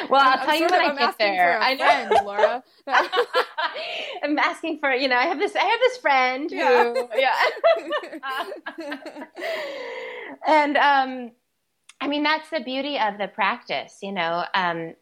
Well, 0.10 0.22
I'll 0.22 0.38
tell 0.38 0.50
I'm 0.50 0.62
you 0.62 0.68
when 0.70 0.82
I 0.82 0.96
get 0.96 1.18
there. 1.18 1.60
I 1.60 1.74
know, 1.74 1.86
friend, 1.86 2.26
Laura. 2.26 2.64
I'm 4.24 4.38
asking 4.38 4.80
for 4.80 4.92
you 4.92 5.08
know 5.08 5.16
I 5.16 5.26
have 5.26 5.40
this 5.40 5.56
I 5.56 5.64
have 5.64 5.80
this 5.80 5.98
friend 5.98 6.52
yeah. 6.52 6.94
who 6.94 7.10
yeah, 7.18 7.36
and 10.48 10.78
um, 10.78 11.32
I 12.02 12.08
mean 12.08 12.24
that's 12.24 12.50
the 12.50 12.62
beauty 12.62 12.98
of 13.00 13.18
the 13.18 13.28
practice. 13.28 14.00
You 14.02 14.12
know, 14.12 14.46
um, 14.54 14.96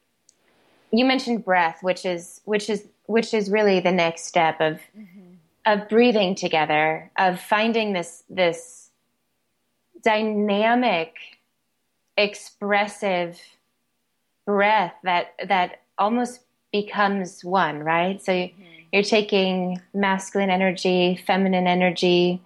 you 0.91 1.05
mentioned 1.05 1.45
breath, 1.45 1.81
which 1.81 2.05
is 2.05 2.41
which 2.45 2.69
is 2.69 2.87
which 3.05 3.33
is 3.33 3.49
really 3.49 3.79
the 3.79 3.91
next 3.91 4.25
step 4.25 4.59
of 4.59 4.79
mm-hmm. 4.97 5.35
of 5.65 5.89
breathing 5.89 6.35
together, 6.35 7.11
of 7.17 7.39
finding 7.39 7.93
this 7.93 8.23
this 8.29 8.89
dynamic, 10.03 11.15
expressive 12.17 13.39
breath 14.47 14.93
that 15.03 15.33
that 15.47 15.81
almost 15.99 16.39
becomes 16.71 17.43
one, 17.43 17.79
right? 17.79 18.23
So 18.23 18.31
mm-hmm. 18.31 18.63
you're 18.91 19.03
taking 19.03 19.79
masculine 19.93 20.49
energy, 20.49 21.21
feminine 21.27 21.67
energy, 21.67 22.41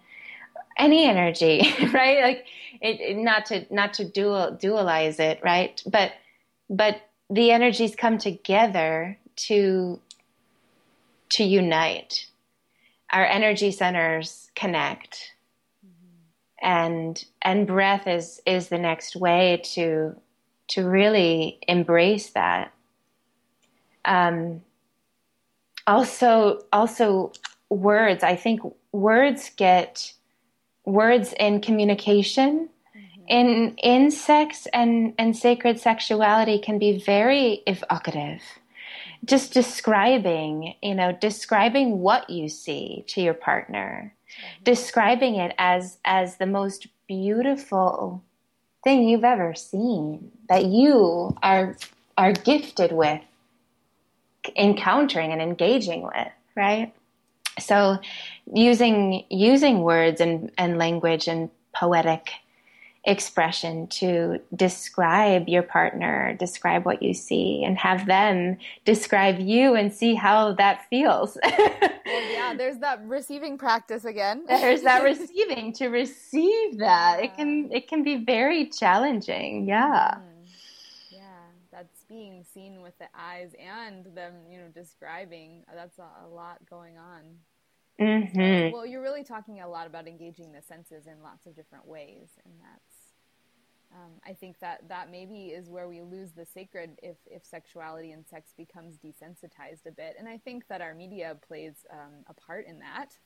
any 0.77 1.05
energy, 1.05 1.61
right? 1.93 2.21
Like 2.21 2.45
it, 2.81 2.99
it, 2.99 3.17
not 3.17 3.45
to 3.45 3.65
not 3.73 3.93
to 3.93 4.05
dual 4.05 4.57
dualize 4.61 5.19
it, 5.19 5.39
right? 5.41 5.81
But 5.85 6.11
but 6.69 7.01
the 7.29 7.51
energies 7.51 7.95
come 7.95 8.17
together 8.17 9.17
to 9.47 10.01
to 11.29 11.43
unite 11.43 12.25
our 13.11 13.25
energy 13.25 13.71
centers 13.71 14.49
connect 14.55 15.33
mm-hmm. 15.85 16.65
and 16.65 17.25
and 17.41 17.67
breath 17.67 18.07
is 18.07 18.41
is 18.45 18.69
the 18.69 18.77
next 18.77 19.15
way 19.15 19.61
to 19.63 20.15
to 20.71 20.83
really 20.83 21.59
embrace 21.67 22.31
that. 22.31 22.73
Um 24.05 24.61
also 25.87 26.61
also 26.71 27.31
words. 27.69 28.23
I 28.23 28.35
think 28.35 28.61
words 28.91 29.51
get 29.55 30.13
words 30.85 31.33
in 31.39 31.61
communication. 31.61 32.69
In 33.27 33.75
in 33.77 34.11
sex 34.11 34.67
and 34.73 35.13
and 35.17 35.37
sacred 35.37 35.79
sexuality 35.79 36.59
can 36.59 36.79
be 36.79 36.99
very 36.99 37.61
evocative. 37.65 38.41
Just 39.23 39.53
describing 39.53 40.73
you 40.81 40.95
know 40.95 41.11
describing 41.11 41.99
what 41.99 42.29
you 42.29 42.49
see 42.49 43.05
to 43.07 43.21
your 43.21 43.35
partner. 43.35 44.13
Mm-hmm. 44.31 44.63
describing 44.63 45.35
it 45.35 45.53
as 45.57 45.97
as 46.05 46.37
the 46.37 46.45
most 46.45 46.87
beautiful 47.05 48.23
thing 48.83 49.07
you've 49.07 49.23
ever 49.23 49.53
seen 49.53 50.31
that 50.49 50.65
you 50.65 51.35
are 51.41 51.77
are 52.17 52.33
gifted 52.33 52.91
with 52.91 53.21
encountering 54.55 55.31
and 55.31 55.41
engaging 55.41 56.01
with 56.03 56.27
right? 56.55 56.93
So 57.59 57.99
using 58.53 59.25
using 59.29 59.81
words 59.81 60.21
and 60.21 60.51
and 60.57 60.77
language 60.77 61.27
and 61.27 61.49
poetic 61.73 62.31
expression 63.03 63.87
to 63.87 64.39
describe 64.55 65.49
your 65.49 65.63
partner, 65.63 66.35
describe 66.37 66.85
what 66.85 67.01
you 67.01 67.13
see, 67.13 67.63
and 67.63 67.77
have 67.77 68.05
them 68.05 68.57
describe 68.85 69.39
you 69.39 69.75
and 69.75 69.91
see 69.91 70.13
how 70.13 70.53
that 70.53 70.85
feels. 70.89 71.37
well, 71.43 72.31
yeah, 72.31 72.53
there's 72.57 72.77
that 72.79 73.03
receiving 73.05 73.57
practice 73.57 74.05
again. 74.05 74.43
there's 74.47 74.83
that 74.83 75.03
receiving 75.03 75.73
to 75.73 75.87
receive 75.87 76.77
that. 76.77 77.17
Yeah. 77.19 77.25
It 77.25 77.35
can 77.35 77.71
it 77.71 77.87
can 77.87 78.03
be 78.03 78.23
very 78.23 78.69
challenging. 78.69 79.67
Yeah. 79.67 80.15
Mm. 80.15 80.49
Yeah, 81.09 81.19
that's 81.71 82.03
being 82.07 82.43
seen 82.53 82.81
with 82.81 82.97
the 82.99 83.07
eyes 83.17 83.55
and 83.59 84.05
them, 84.15 84.33
you 84.47 84.59
know, 84.59 84.67
describing. 84.73 85.63
That's 85.73 85.97
a, 85.97 86.07
a 86.25 86.27
lot 86.27 86.59
going 86.69 86.97
on. 86.97 87.21
Mm-hmm. 88.01 88.73
Well, 88.73 88.85
you're 88.85 89.01
really 89.01 89.23
talking 89.23 89.61
a 89.61 89.69
lot 89.69 89.87
about 89.87 90.07
engaging 90.07 90.51
the 90.51 90.61
senses 90.61 91.05
in 91.07 91.21
lots 91.23 91.45
of 91.45 91.55
different 91.55 91.87
ways, 91.87 92.29
and 92.45 92.53
that's 92.59 93.01
um, 93.93 94.11
I 94.25 94.33
think 94.33 94.59
that 94.59 94.87
that 94.87 95.11
maybe 95.11 95.47
is 95.47 95.69
where 95.69 95.87
we 95.87 96.01
lose 96.01 96.31
the 96.31 96.45
sacred 96.45 96.97
if 97.03 97.17
if 97.25 97.45
sexuality 97.45 98.11
and 98.11 98.25
sex 98.25 98.53
becomes 98.57 98.95
desensitized 98.97 99.85
a 99.85 99.91
bit, 99.91 100.15
and 100.17 100.29
I 100.29 100.37
think 100.37 100.67
that 100.69 100.81
our 100.81 100.93
media 100.93 101.37
plays 101.45 101.85
um, 101.91 102.23
a 102.27 102.33
part 102.33 102.65
in 102.67 102.79
that. 102.79 103.17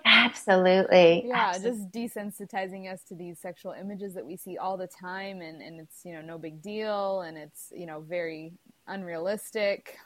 Absolutely. 0.04 1.24
Yeah, 1.26 1.52
Absolutely. 1.54 1.80
just 1.80 1.92
desensitizing 1.92 2.92
us 2.92 3.02
to 3.04 3.14
these 3.14 3.38
sexual 3.38 3.72
images 3.72 4.14
that 4.14 4.26
we 4.26 4.36
see 4.36 4.58
all 4.58 4.76
the 4.76 4.86
time, 4.88 5.40
and 5.40 5.62
and 5.62 5.80
it's 5.80 6.04
you 6.04 6.12
know 6.12 6.20
no 6.22 6.38
big 6.38 6.60
deal, 6.60 7.22
and 7.22 7.38
it's 7.38 7.72
you 7.74 7.86
know 7.86 8.00
very 8.00 8.52
unrealistic. 8.86 9.96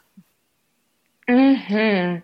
Hmm. 1.27 2.17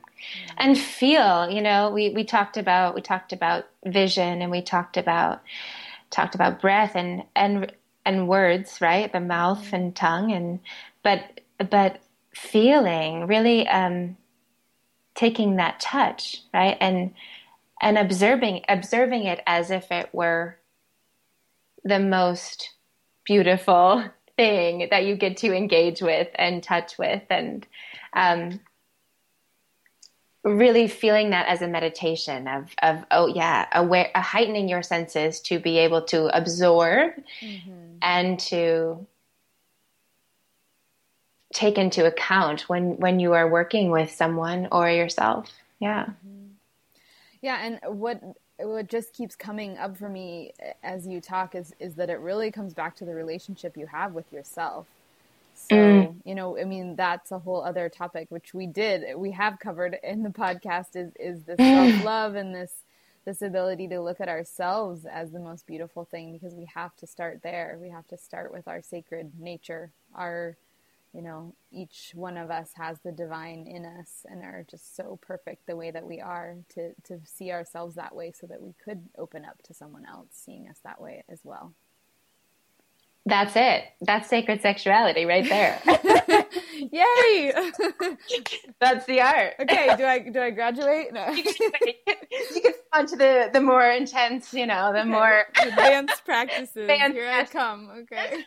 And 0.57 0.77
feel, 0.77 1.49
you 1.49 1.61
know, 1.61 1.91
we 1.91 2.09
we 2.09 2.23
talked 2.23 2.57
about 2.57 2.95
we 2.95 3.01
talked 3.01 3.33
about 3.33 3.65
vision, 3.85 4.41
and 4.41 4.49
we 4.51 4.61
talked 4.61 4.95
about 4.97 5.41
talked 6.09 6.35
about 6.35 6.61
breath 6.61 6.95
and 6.95 7.23
and 7.35 7.71
and 8.05 8.27
words, 8.27 8.79
right? 8.79 9.11
The 9.11 9.19
mouth 9.19 9.65
mm-hmm. 9.65 9.75
and 9.75 9.95
tongue, 9.95 10.31
and 10.31 10.59
but 11.03 11.41
but 11.69 11.99
feeling 12.33 13.27
really 13.27 13.67
um, 13.67 14.17
taking 15.15 15.57
that 15.57 15.79
touch, 15.79 16.41
right? 16.53 16.77
And 16.79 17.13
and 17.81 17.97
observing 17.97 18.63
observing 18.69 19.25
it 19.25 19.41
as 19.45 19.69
if 19.69 19.91
it 19.91 20.09
were 20.13 20.57
the 21.83 21.99
most 21.99 22.69
beautiful 23.25 24.05
thing 24.37 24.87
that 24.91 25.05
you 25.05 25.15
get 25.15 25.37
to 25.37 25.53
engage 25.53 26.01
with 26.01 26.29
and 26.35 26.63
touch 26.63 26.97
with 26.97 27.23
and 27.29 27.67
um, 28.13 28.59
really 30.43 30.87
feeling 30.87 31.29
that 31.29 31.47
as 31.47 31.61
a 31.61 31.67
meditation 31.67 32.47
of 32.47 32.69
of 32.81 33.05
oh 33.11 33.27
yeah 33.27 33.65
aware 33.71 34.11
uh, 34.13 34.21
heightening 34.21 34.67
your 34.67 34.83
senses 34.83 35.39
to 35.39 35.57
be 35.57 35.77
able 35.77 36.01
to 36.01 36.35
absorb 36.37 37.13
mm-hmm. 37.41 37.71
and 38.01 38.39
to 38.39 39.05
take 41.53 41.77
into 41.77 42.05
account 42.05 42.67
when 42.67 42.97
when 42.97 43.19
you 43.19 43.31
are 43.33 43.49
working 43.49 43.89
with 43.89 44.11
someone 44.11 44.67
or 44.71 44.89
yourself 44.89 45.49
yeah 45.79 46.03
mm-hmm. 46.03 46.47
yeah 47.41 47.65
and 47.65 47.79
what 47.99 48.21
what 48.59 48.87
just 48.87 49.13
keeps 49.13 49.35
coming 49.35 49.77
up 49.77 49.95
for 49.95 50.09
me 50.09 50.51
as 50.83 51.07
you 51.07 51.21
talk 51.21 51.55
is 51.55 51.73
is 51.79 51.95
that 51.95 52.09
it 52.09 52.19
really 52.19 52.51
comes 52.51 52.73
back 52.73 52.95
to 52.97 53.05
the 53.05 53.13
relationship 53.13 53.77
you 53.77 53.85
have 53.85 54.13
with 54.13 54.31
yourself 54.33 54.87
so, 55.69 55.75
mm. 55.75 56.15
you 56.25 56.35
know, 56.35 56.57
I 56.57 56.65
mean, 56.65 56.95
that's 56.95 57.31
a 57.31 57.39
whole 57.39 57.63
other 57.63 57.89
topic, 57.89 58.27
which 58.29 58.53
we 58.53 58.67
did, 58.67 59.17
we 59.17 59.31
have 59.31 59.59
covered 59.59 59.97
in 60.03 60.23
the 60.23 60.29
podcast 60.29 60.95
is, 60.95 61.11
is 61.19 61.43
this 61.43 61.57
mm. 61.57 61.91
self 61.91 62.05
love 62.05 62.35
and 62.35 62.53
this, 62.53 62.71
this 63.25 63.41
ability 63.41 63.87
to 63.89 64.01
look 64.01 64.19
at 64.19 64.27
ourselves 64.27 65.05
as 65.05 65.31
the 65.31 65.39
most 65.39 65.65
beautiful 65.65 66.05
thing 66.05 66.33
because 66.33 66.53
we 66.53 66.67
have 66.73 66.95
to 66.97 67.07
start 67.07 67.41
there. 67.43 67.77
We 67.81 67.89
have 67.89 68.07
to 68.07 68.17
start 68.17 68.51
with 68.51 68.67
our 68.67 68.81
sacred 68.81 69.39
nature. 69.39 69.91
Our, 70.13 70.57
you 71.13 71.21
know, 71.21 71.53
each 71.71 72.11
one 72.13 72.37
of 72.37 72.51
us 72.51 72.71
has 72.73 72.99
the 72.99 73.11
divine 73.11 73.65
in 73.67 73.85
us 73.85 74.25
and 74.29 74.43
are 74.43 74.65
just 74.69 74.95
so 74.95 75.17
perfect 75.21 75.67
the 75.67 75.75
way 75.75 75.91
that 75.91 76.05
we 76.05 76.19
are 76.19 76.55
to, 76.75 76.93
to 77.03 77.19
see 77.25 77.51
ourselves 77.51 77.95
that 77.95 78.15
way 78.15 78.31
so 78.31 78.47
that 78.47 78.61
we 78.61 78.73
could 78.83 79.07
open 79.17 79.45
up 79.45 79.61
to 79.63 79.73
someone 79.73 80.05
else 80.05 80.27
seeing 80.31 80.67
us 80.67 80.79
that 80.83 80.99
way 80.99 81.23
as 81.29 81.39
well. 81.43 81.73
That's 83.25 83.53
it. 83.55 83.85
That's 84.01 84.27
sacred 84.27 84.61
sexuality 84.61 85.25
right 85.25 85.47
there. 85.47 85.79
Yay! 86.75 87.53
That's 88.79 89.05
the 89.05 89.21
art. 89.21 89.53
Okay, 89.61 89.95
do 89.97 90.03
I 90.03 90.19
do 90.19 90.41
I 90.41 90.49
graduate? 90.49 91.13
No. 91.13 91.29
you 91.29 91.43
can, 92.91 93.07
to 93.07 93.15
the 93.15 93.49
the 93.53 93.61
more 93.61 93.89
intense, 93.89 94.53
you 94.53 94.67
know, 94.67 94.91
the 94.91 95.01
okay. 95.01 95.09
more 95.09 95.45
advanced 95.61 96.25
practices. 96.25 96.75
Advanced 96.75 97.15
Here 97.15 97.29
I 97.29 97.45
come. 97.45 97.89
Okay. 98.01 98.43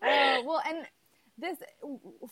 uh, 0.00 0.42
well, 0.44 0.62
and 0.64 0.86
this 1.36 1.58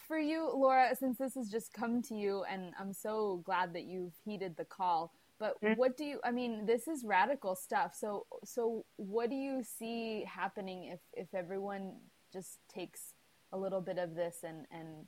for 0.06 0.18
you, 0.18 0.48
Laura, 0.54 0.94
since 0.94 1.18
this 1.18 1.34
has 1.34 1.50
just 1.50 1.72
come 1.72 2.00
to 2.02 2.14
you, 2.14 2.44
and 2.48 2.74
I'm 2.78 2.92
so 2.92 3.42
glad 3.44 3.72
that 3.74 3.84
you've 3.84 4.14
heeded 4.24 4.56
the 4.56 4.64
call 4.64 5.12
but 5.38 5.60
mm-hmm. 5.62 5.78
what 5.78 5.96
do 5.96 6.04
you 6.04 6.20
i 6.24 6.30
mean 6.30 6.66
this 6.66 6.88
is 6.88 7.04
radical 7.04 7.54
stuff. 7.54 7.94
So 7.94 8.26
so 8.44 8.84
what 8.96 9.30
do 9.30 9.36
you 9.36 9.62
see 9.62 10.24
happening 10.24 10.84
if 10.92 11.00
if 11.12 11.34
everyone 11.34 11.94
just 12.32 12.58
takes 12.72 13.14
a 13.52 13.58
little 13.58 13.80
bit 13.80 13.98
of 13.98 14.14
this 14.14 14.38
and 14.44 14.66
and 14.70 15.06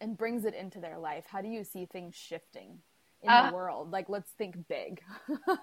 and 0.00 0.16
brings 0.16 0.44
it 0.44 0.54
into 0.54 0.80
their 0.80 0.98
life? 0.98 1.24
How 1.26 1.40
do 1.40 1.48
you 1.48 1.64
see 1.64 1.86
things 1.86 2.14
shifting 2.14 2.78
in 3.22 3.30
uh, 3.30 3.48
the 3.50 3.54
world? 3.54 3.90
Like 3.90 4.08
let's 4.08 4.30
think 4.32 4.56
big. 4.68 5.02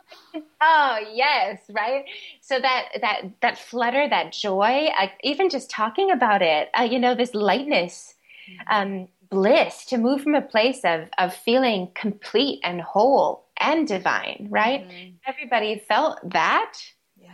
Oh 0.59 0.97
yes 1.13 1.59
right? 1.69 2.05
So 2.41 2.59
that 2.59 2.85
that 3.01 3.21
that 3.41 3.57
flutter 3.57 4.07
that 4.09 4.33
joy 4.33 4.89
uh, 4.99 5.07
even 5.23 5.49
just 5.49 5.69
talking 5.69 6.11
about 6.11 6.41
it 6.41 6.69
uh, 6.77 6.83
you 6.83 6.99
know 6.99 7.15
this 7.15 7.33
lightness 7.33 8.15
mm-hmm. 8.49 9.01
um, 9.01 9.07
bliss 9.29 9.85
to 9.85 9.97
move 9.97 10.21
from 10.21 10.35
a 10.35 10.41
place 10.41 10.81
of 10.83 11.09
of 11.17 11.33
feeling 11.33 11.89
complete 11.95 12.59
and 12.63 12.81
whole 12.81 13.45
and 13.57 13.87
divine 13.87 14.47
right? 14.49 14.87
Mm-hmm. 14.87 15.15
everybody 15.25 15.79
felt 15.79 16.19
that. 16.31 16.73
Yeah. 17.19 17.29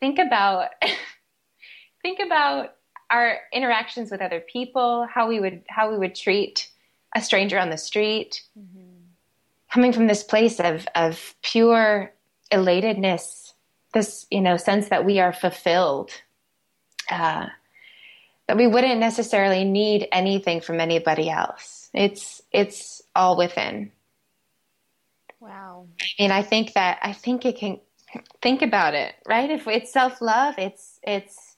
Think 0.00 0.18
about 0.18 0.70
think 2.02 2.20
about 2.20 2.74
our 3.10 3.38
interactions 3.52 4.10
with 4.10 4.20
other 4.20 4.40
people 4.40 5.06
how 5.12 5.28
we 5.28 5.40
would 5.40 5.62
how 5.68 5.90
we 5.90 5.98
would 5.98 6.14
treat 6.14 6.70
a 7.14 7.20
stranger 7.20 7.58
on 7.58 7.70
the 7.70 7.78
street. 7.78 8.42
Mm-hmm. 8.58 8.86
Coming 9.72 9.92
from 9.92 10.06
this 10.06 10.22
place 10.22 10.60
of 10.60 10.86
of 10.94 11.34
pure 11.42 12.12
elatedness, 12.52 13.52
this 13.94 14.26
you 14.30 14.40
know 14.40 14.56
sense 14.56 14.88
that 14.88 15.04
we 15.04 15.20
are 15.20 15.32
fulfilled, 15.32 16.10
uh, 17.10 17.46
that 18.50 18.56
we 18.56 18.66
wouldn't 18.66 18.98
necessarily 18.98 19.62
need 19.62 20.08
anything 20.10 20.60
from 20.60 20.80
anybody 20.80 21.30
else. 21.30 21.88
It's 21.94 22.42
it's 22.50 23.00
all 23.14 23.36
within. 23.36 23.92
Wow. 25.38 25.86
And 26.18 26.32
I 26.32 26.42
think 26.42 26.72
that 26.72 26.98
I 27.00 27.12
think 27.12 27.46
it 27.46 27.58
can 27.58 27.78
think 28.42 28.62
about 28.62 28.94
it, 28.94 29.14
right? 29.24 29.48
If 29.48 29.68
it's 29.68 29.92
self 29.92 30.20
love, 30.20 30.56
it's 30.58 30.98
it's 31.04 31.54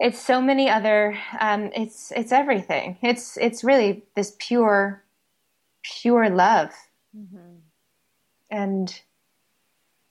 it's 0.00 0.20
so 0.20 0.40
many 0.40 0.68
other 0.68 1.16
um, 1.38 1.70
it's 1.76 2.10
it's 2.10 2.32
everything. 2.32 2.98
It's 3.00 3.36
it's 3.36 3.62
really 3.62 4.02
this 4.16 4.34
pure 4.40 5.04
pure 5.84 6.30
love. 6.30 6.72
Mm-hmm. 7.16 7.58
And 8.50 9.00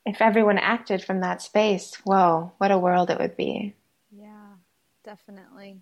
if 0.06 0.22
everyone 0.22 0.58
acted 0.58 1.04
from 1.04 1.20
that 1.20 1.42
space, 1.42 1.96
whoa, 2.06 2.54
what 2.60 2.72
a 2.72 2.80
world 2.80 3.10
it 3.10 3.20
would 3.20 3.36
be. 3.36 3.76
Definitely. 5.04 5.78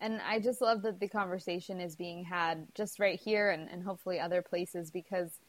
And 0.00 0.20
I 0.26 0.40
just 0.40 0.60
love 0.60 0.82
that 0.82 1.00
the 1.00 1.08
conversation 1.08 1.80
is 1.80 1.96
being 1.96 2.24
had 2.24 2.66
just 2.74 2.98
right 2.98 3.18
here 3.18 3.50
and, 3.50 3.68
and 3.70 3.82
hopefully 3.82 4.20
other 4.20 4.42
places 4.42 4.90
because, 4.90 5.40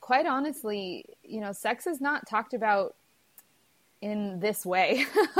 quite 0.00 0.26
honestly, 0.26 1.04
you 1.22 1.40
know, 1.40 1.52
sex 1.52 1.86
is 1.86 2.00
not 2.00 2.28
talked 2.28 2.52
about 2.52 2.94
in 4.02 4.38
this 4.38 4.66
way. 4.66 5.06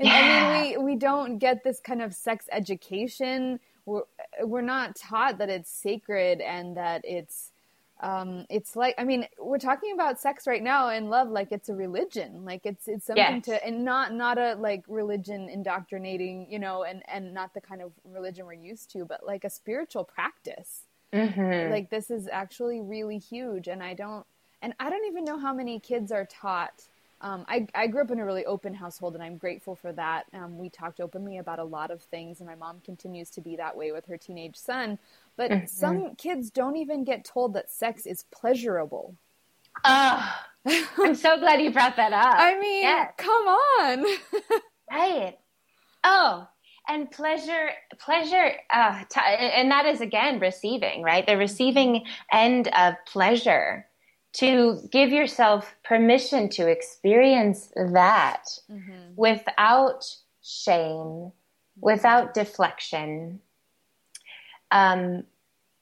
yeah. 0.00 0.10
I 0.10 0.62
mean, 0.62 0.78
we, 0.78 0.92
we 0.94 0.96
don't 0.96 1.38
get 1.38 1.62
this 1.62 1.78
kind 1.80 2.02
of 2.02 2.12
sex 2.14 2.46
education 2.50 3.60
we're 3.86 4.02
we're 4.42 4.62
not 4.62 4.96
taught 4.96 5.38
that 5.38 5.48
it's 5.50 5.70
sacred 5.70 6.40
and 6.40 6.76
that 6.76 7.02
it's 7.04 7.52
um, 8.04 8.44
it's 8.50 8.76
like 8.76 8.94
I 8.98 9.04
mean 9.04 9.26
we're 9.38 9.58
talking 9.58 9.92
about 9.94 10.20
sex 10.20 10.46
right 10.46 10.62
now 10.62 10.90
and 10.90 11.08
love 11.08 11.30
like 11.30 11.50
it's 11.52 11.70
a 11.70 11.74
religion 11.74 12.44
like 12.44 12.60
it's 12.66 12.86
it's 12.86 13.06
something 13.06 13.36
yes. 13.36 13.44
to 13.46 13.66
and 13.66 13.82
not 13.82 14.12
not 14.12 14.36
a 14.36 14.56
like 14.56 14.84
religion 14.88 15.48
indoctrinating 15.48 16.46
you 16.50 16.58
know 16.58 16.82
and 16.82 17.02
and 17.08 17.32
not 17.32 17.54
the 17.54 17.62
kind 17.62 17.80
of 17.80 17.92
religion 18.04 18.44
we're 18.44 18.52
used 18.52 18.90
to 18.90 19.06
but 19.06 19.24
like 19.26 19.42
a 19.42 19.48
spiritual 19.48 20.04
practice 20.04 20.82
mm-hmm. 21.14 21.72
like 21.72 21.88
this 21.88 22.10
is 22.10 22.28
actually 22.30 22.82
really 22.82 23.16
huge 23.16 23.68
and 23.68 23.82
I 23.82 23.94
don't 23.94 24.26
and 24.60 24.74
I 24.78 24.90
don't 24.90 25.06
even 25.06 25.24
know 25.24 25.38
how 25.38 25.54
many 25.54 25.80
kids 25.80 26.12
are 26.12 26.26
taught 26.26 26.82
um, 27.20 27.46
I, 27.48 27.66
I, 27.74 27.86
grew 27.86 28.02
up 28.02 28.10
in 28.10 28.18
a 28.18 28.24
really 28.24 28.44
open 28.44 28.74
household 28.74 29.14
and 29.14 29.22
I'm 29.22 29.38
grateful 29.38 29.74
for 29.74 29.92
that. 29.94 30.26
Um, 30.34 30.58
we 30.58 30.68
talked 30.68 31.00
openly 31.00 31.38
about 31.38 31.58
a 31.58 31.64
lot 31.64 31.90
of 31.90 32.02
things, 32.02 32.40
and 32.40 32.46
my 32.46 32.54
mom 32.54 32.82
continues 32.84 33.30
to 33.30 33.40
be 33.40 33.56
that 33.56 33.74
way 33.74 33.92
with 33.92 34.04
her 34.06 34.18
teenage 34.18 34.56
son. 34.56 34.98
But 35.36 35.50
mm-hmm. 35.50 35.66
some 35.66 36.14
kids 36.16 36.50
don't 36.50 36.76
even 36.76 37.04
get 37.04 37.24
told 37.24 37.54
that 37.54 37.70
sex 37.70 38.06
is 38.06 38.24
pleasurable. 38.32 39.16
Oh, 39.84 40.34
I'm 40.98 41.14
so 41.14 41.38
glad 41.38 41.60
you 41.60 41.72
brought 41.72 41.96
that 41.96 42.12
up. 42.12 42.36
I 42.38 42.58
mean, 42.58 42.82
yes. 42.82 43.12
come 43.16 43.46
on. 43.48 44.04
right. 44.90 45.38
Oh, 46.04 46.48
and 46.88 47.10
pleasure, 47.10 47.70
pleasure, 47.98 48.52
uh, 48.72 49.04
t- 49.10 49.20
and 49.20 49.70
that 49.70 49.86
is 49.86 50.00
again 50.00 50.38
receiving, 50.38 51.02
right? 51.02 51.26
The 51.26 51.36
receiving 51.36 52.04
end 52.30 52.68
of 52.68 52.94
pleasure 53.06 53.86
to 54.34 54.80
give 54.90 55.10
yourself 55.10 55.74
permission 55.84 56.48
to 56.50 56.68
experience 56.68 57.72
that 57.76 58.44
mm-hmm. 58.70 59.14
without 59.16 60.04
shame, 60.42 61.32
without 61.80 62.34
deflection. 62.34 63.40
Um, 64.74 65.22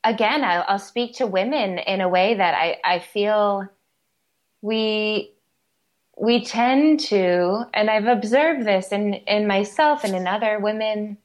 again, 0.05 0.45
I'll, 0.45 0.65
I'll, 0.69 0.79
speak 0.79 1.17
to 1.17 1.27
women 1.27 1.79
in 1.79 2.03
a 2.03 2.09
way 2.11 2.35
that 2.35 2.55
I, 2.55 2.77
I 2.85 2.99
feel 2.99 3.67
we 4.61 5.33
we 6.15 6.45
tend 6.45 7.01
to, 7.01 7.65
and 7.73 7.89
I've 7.89 8.07
observed 8.07 8.67
this 8.67 8.93
in, 8.93 9.15
in 9.15 9.47
myself 9.47 10.05
and 10.05 10.15
in 10.15 10.27
other 10.27 10.59
women, 10.61 11.17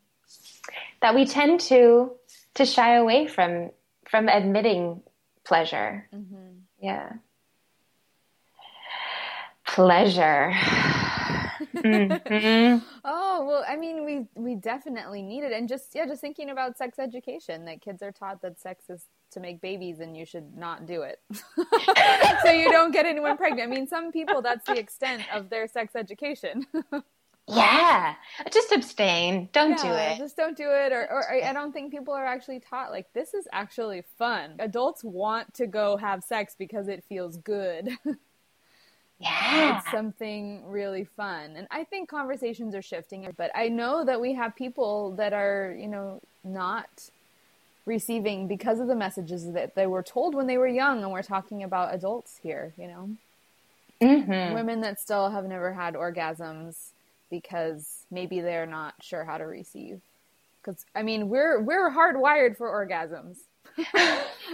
that 1.02 1.14
we 1.14 1.26
tend 1.26 1.60
to 1.62 2.12
to 2.56 2.66
shy 2.66 2.96
away 2.96 3.28
from 3.28 3.72
from 4.10 4.30
admitting 4.30 5.02
pleasure. 5.44 6.08
Mm-hmm. 6.14 6.60
Yeah. 6.82 7.12
Pleasure. 9.66 10.54
Mm-hmm. 11.76 12.86
Oh 13.04 13.46
well, 13.46 13.64
I 13.68 13.76
mean, 13.76 14.06
we 14.06 14.28
we 14.36 14.56
definitely 14.56 15.22
need 15.22 15.44
it, 15.44 15.52
and 15.52 15.68
just 15.68 15.96
yeah, 15.96 16.06
just 16.06 16.22
thinking 16.22 16.50
about 16.50 16.78
sex 16.78 17.00
education 17.00 17.66
that 17.66 17.82
kids 17.82 18.02
are 18.02 18.12
taught 18.12 18.42
that 18.42 18.60
sex 18.60 18.90
is 18.90 19.06
to 19.32 19.40
make 19.40 19.62
babies, 19.62 20.00
and 20.00 20.16
you 20.16 20.26
should 20.26 20.56
not 20.58 20.86
do 20.86 21.02
it, 21.04 21.20
so 22.44 22.52
you 22.52 22.72
don't 22.72 22.92
get 22.92 23.06
anyone 23.06 23.38
pregnant. 23.38 23.72
I 23.72 23.76
mean, 23.76 23.88
some 23.88 24.12
people 24.12 24.42
that's 24.42 24.66
the 24.66 24.78
extent 24.78 25.24
of 25.34 25.50
their 25.50 25.68
sex 25.68 25.96
education. 25.96 26.66
yeah, 27.48 28.16
just 28.52 28.72
abstain. 28.72 29.50
Don't 29.54 29.72
yeah, 29.72 29.84
do 29.84 29.92
it. 29.92 30.18
Just 30.18 30.36
don't 30.36 30.58
do 30.58 30.70
it, 30.70 30.92
or, 30.92 31.10
or 31.10 31.32
I 31.32 31.54
don't 31.54 31.72
think 31.72 31.92
people 31.92 32.14
are 32.14 32.26
actually 32.26 32.60
taught 32.60 32.92
like 32.92 33.08
this 33.14 33.34
is 33.34 33.48
actually 33.54 34.04
fun. 34.18 34.56
Adults 34.60 35.04
want 35.04 35.54
to 35.56 35.68
go 35.68 35.98
have 35.98 36.24
sex 36.24 36.56
because 36.58 36.88
it 36.88 37.04
feels 37.08 37.38
good. 37.38 37.90
Yeah. 39.20 39.80
It's 39.80 39.92
something 39.92 40.70
really 40.70 41.04
fun. 41.04 41.56
And 41.56 41.68
I 41.72 41.84
think 41.84 42.10
conversations 42.10 42.76
are 42.76 42.82
shifting, 42.82 43.28
but 43.36 43.52
I 43.56 43.68
know 43.68 44.06
that 44.06 44.22
we 44.22 44.34
have 44.34 44.56
people 44.56 45.16
that 45.16 45.34
are, 45.34 45.76
you 45.78 45.88
know, 45.88 46.22
not 46.44 47.10
receiving 47.86 48.48
because 48.48 48.80
of 48.80 48.88
the 48.88 48.96
messages 48.96 49.52
that 49.54 49.74
they 49.74 49.88
were 49.88 50.04
told 50.04 50.36
when 50.36 50.46
they 50.46 50.58
were 50.58 50.68
young. 50.68 51.02
And 51.02 51.12
we're 51.12 51.24
talking 51.24 51.64
about 51.64 51.96
adults 51.96 52.40
here, 52.44 52.74
you 52.78 52.88
know? 52.88 53.10
Mm-hmm. 54.02 54.54
Women 54.54 54.82
that 54.82 55.00
still 55.00 55.32
have 55.32 55.46
never 55.46 55.74
had 55.74 55.96
orgasms 55.96 56.90
because 57.32 58.06
maybe 58.12 58.40
they're 58.40 58.68
not 58.68 58.94
sure 59.02 59.24
how 59.24 59.40
to 59.40 59.46
receive. 59.46 60.02
Because, 60.62 60.86
I 60.94 61.02
mean, 61.02 61.30
we're, 61.30 61.60
we're 61.60 61.90
hardwired 61.90 62.58
for 62.58 62.70
orgasms. 62.70 63.38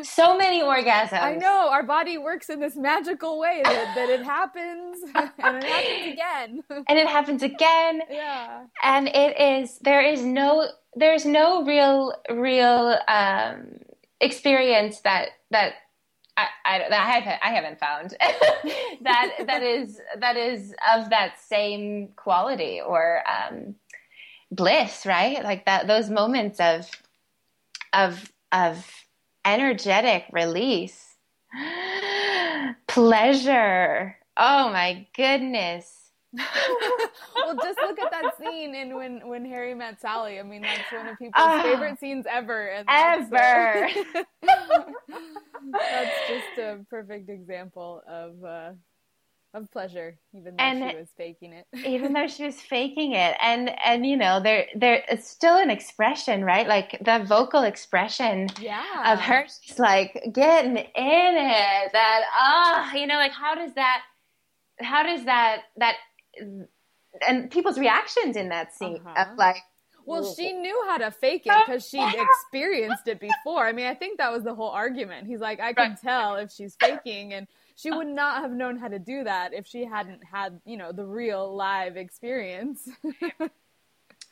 So 0.04 0.38
many 0.38 0.62
orgasms. 0.62 1.22
I 1.22 1.36
know 1.36 1.70
our 1.72 1.84
body 1.84 2.18
works 2.18 2.50
in 2.50 2.60
this 2.60 2.76
magical 2.76 3.40
way 3.40 3.62
that, 3.64 3.96
that 3.96 4.10
it 4.10 4.24
happens 4.24 4.98
and 5.16 5.58
it 5.58 5.64
happens 5.64 6.14
again. 6.14 6.64
and 6.88 7.00
it 7.00 7.08
happens 7.08 7.44
again. 7.44 8.02
Yeah. 8.10 8.66
And 8.82 9.08
it 9.08 9.40
is 9.40 9.80
there 9.80 10.02
is 10.02 10.24
no 10.24 10.68
there's 10.96 11.26
no 11.26 11.64
real 11.64 12.14
real 12.30 12.98
um, 13.08 13.80
experience 14.20 15.02
that 15.02 15.30
that 15.52 15.74
I, 16.36 16.48
I, 16.66 16.80
that 16.90 16.92
I, 16.92 17.20
have, 17.20 17.40
I 17.44 17.54
haven't 17.54 17.80
found 17.80 18.16
that 19.02 19.32
that 19.46 19.62
is 19.62 20.02
that 20.20 20.36
is 20.36 20.74
of 20.94 21.12
that 21.12 21.40
same 21.40 22.10
quality 22.16 22.82
or 22.82 23.24
um, 23.28 23.76
bliss, 24.52 25.06
right? 25.06 25.44
Like 25.44 25.66
that 25.66 25.88
those 25.88 26.10
moments 26.10 26.60
of 26.60 26.90
of 27.94 28.32
of 28.52 29.03
energetic 29.46 30.26
release, 30.32 31.16
pleasure. 32.88 34.18
Oh 34.38 34.70
my 34.72 35.08
goodness. 35.16 36.04
well, 37.36 37.56
just 37.62 37.78
look 37.80 38.00
at 38.00 38.10
that 38.10 38.38
scene 38.40 38.74
in 38.74 38.96
when 38.96 39.28
when 39.28 39.46
Harry 39.46 39.76
met 39.76 40.02
Sally. 40.02 40.40
I 40.40 40.44
mean, 40.44 40.64
that's 40.64 40.92
one 40.92 41.08
of 41.08 41.20
people's 41.20 41.34
oh, 41.38 41.62
favorite 41.62 42.00
scenes 42.00 42.26
ever. 42.28 42.84
Ever. 42.90 43.90
that's 45.72 46.18
just 46.28 46.58
a 46.58 46.80
perfect 46.90 47.30
example 47.30 48.02
of 48.08 48.44
uh, 48.44 48.72
of 49.54 49.72
pleasure, 49.72 50.18
even 50.34 50.56
though 50.56 50.64
and 50.64 50.92
she 50.92 50.98
was 50.98 51.10
faking 51.16 51.54
it. 51.54 51.66
even 51.86 52.14
though 52.14 52.28
she 52.28 52.46
was 52.46 52.60
faking 52.60 53.14
it, 53.14 53.36
and 53.42 53.72
and 53.84 54.06
you 54.06 54.18
know, 54.18 54.40
there 54.42 54.68
there 54.76 55.04
it's 55.10 55.28
still 55.28 55.58
an 55.58 55.70
expression, 55.70 56.44
right? 56.44 56.68
Like 56.68 56.98
the 57.02 57.24
vocal 57.28 57.64
expression, 57.64 58.50
yeah. 58.60 59.14
of 59.14 59.20
her 59.20 59.46
she's 59.62 59.80
like 59.80 60.14
getting 60.34 60.78
in 60.78 60.86
it. 60.86 61.92
That 61.94 62.22
ah, 62.34 62.94
you 62.94 63.08
know, 63.08 63.16
like 63.16 63.34
how 63.34 63.56
does 63.56 63.74
that, 63.76 64.02
how 64.80 65.04
does 65.04 65.26
that 65.26 65.64
that 65.78 65.96
and 67.28 67.52
people's 67.52 67.78
reactions 67.78 68.36
in 68.36 68.50
that 68.50 68.74
scene 68.74 69.00
uh-huh. 69.06 69.32
of 69.32 69.38
like 69.38 69.58
well, 70.06 70.34
she 70.34 70.52
knew 70.52 70.84
how 70.88 70.98
to 70.98 71.12
fake 71.12 71.44
it 71.46 71.54
because 71.66 71.88
she'd 71.88 72.14
experienced 72.14 73.08
it 73.08 73.20
before. 73.20 73.66
I 73.66 73.72
mean, 73.72 73.86
I 73.86 73.96
think 73.96 74.18
that 74.18 74.32
was 74.32 74.44
the 74.44 74.54
whole 74.54 74.70
argument. 74.70 75.28
He's 75.28 75.40
like, 75.40 75.60
I 75.62 75.74
can 75.74 75.92
right. 75.92 76.02
tell 76.02 76.36
if 76.36 76.52
she's 76.52 76.76
faking, 76.80 77.34
and 77.34 77.48
she 77.76 77.92
would 77.92 78.08
not 78.08 78.42
have 78.42 78.52
known 78.52 78.78
how 78.78 78.88
to 78.88 79.00
do 79.00 79.24
that 79.24 79.54
if 79.54 79.68
she 79.68 79.86
hadn't 79.86 80.24
had, 80.24 80.60
you 80.66 80.78
know, 80.78 80.92
the 80.92 81.06
real 81.06 81.56
live 81.56 81.98
experience. 81.98 82.88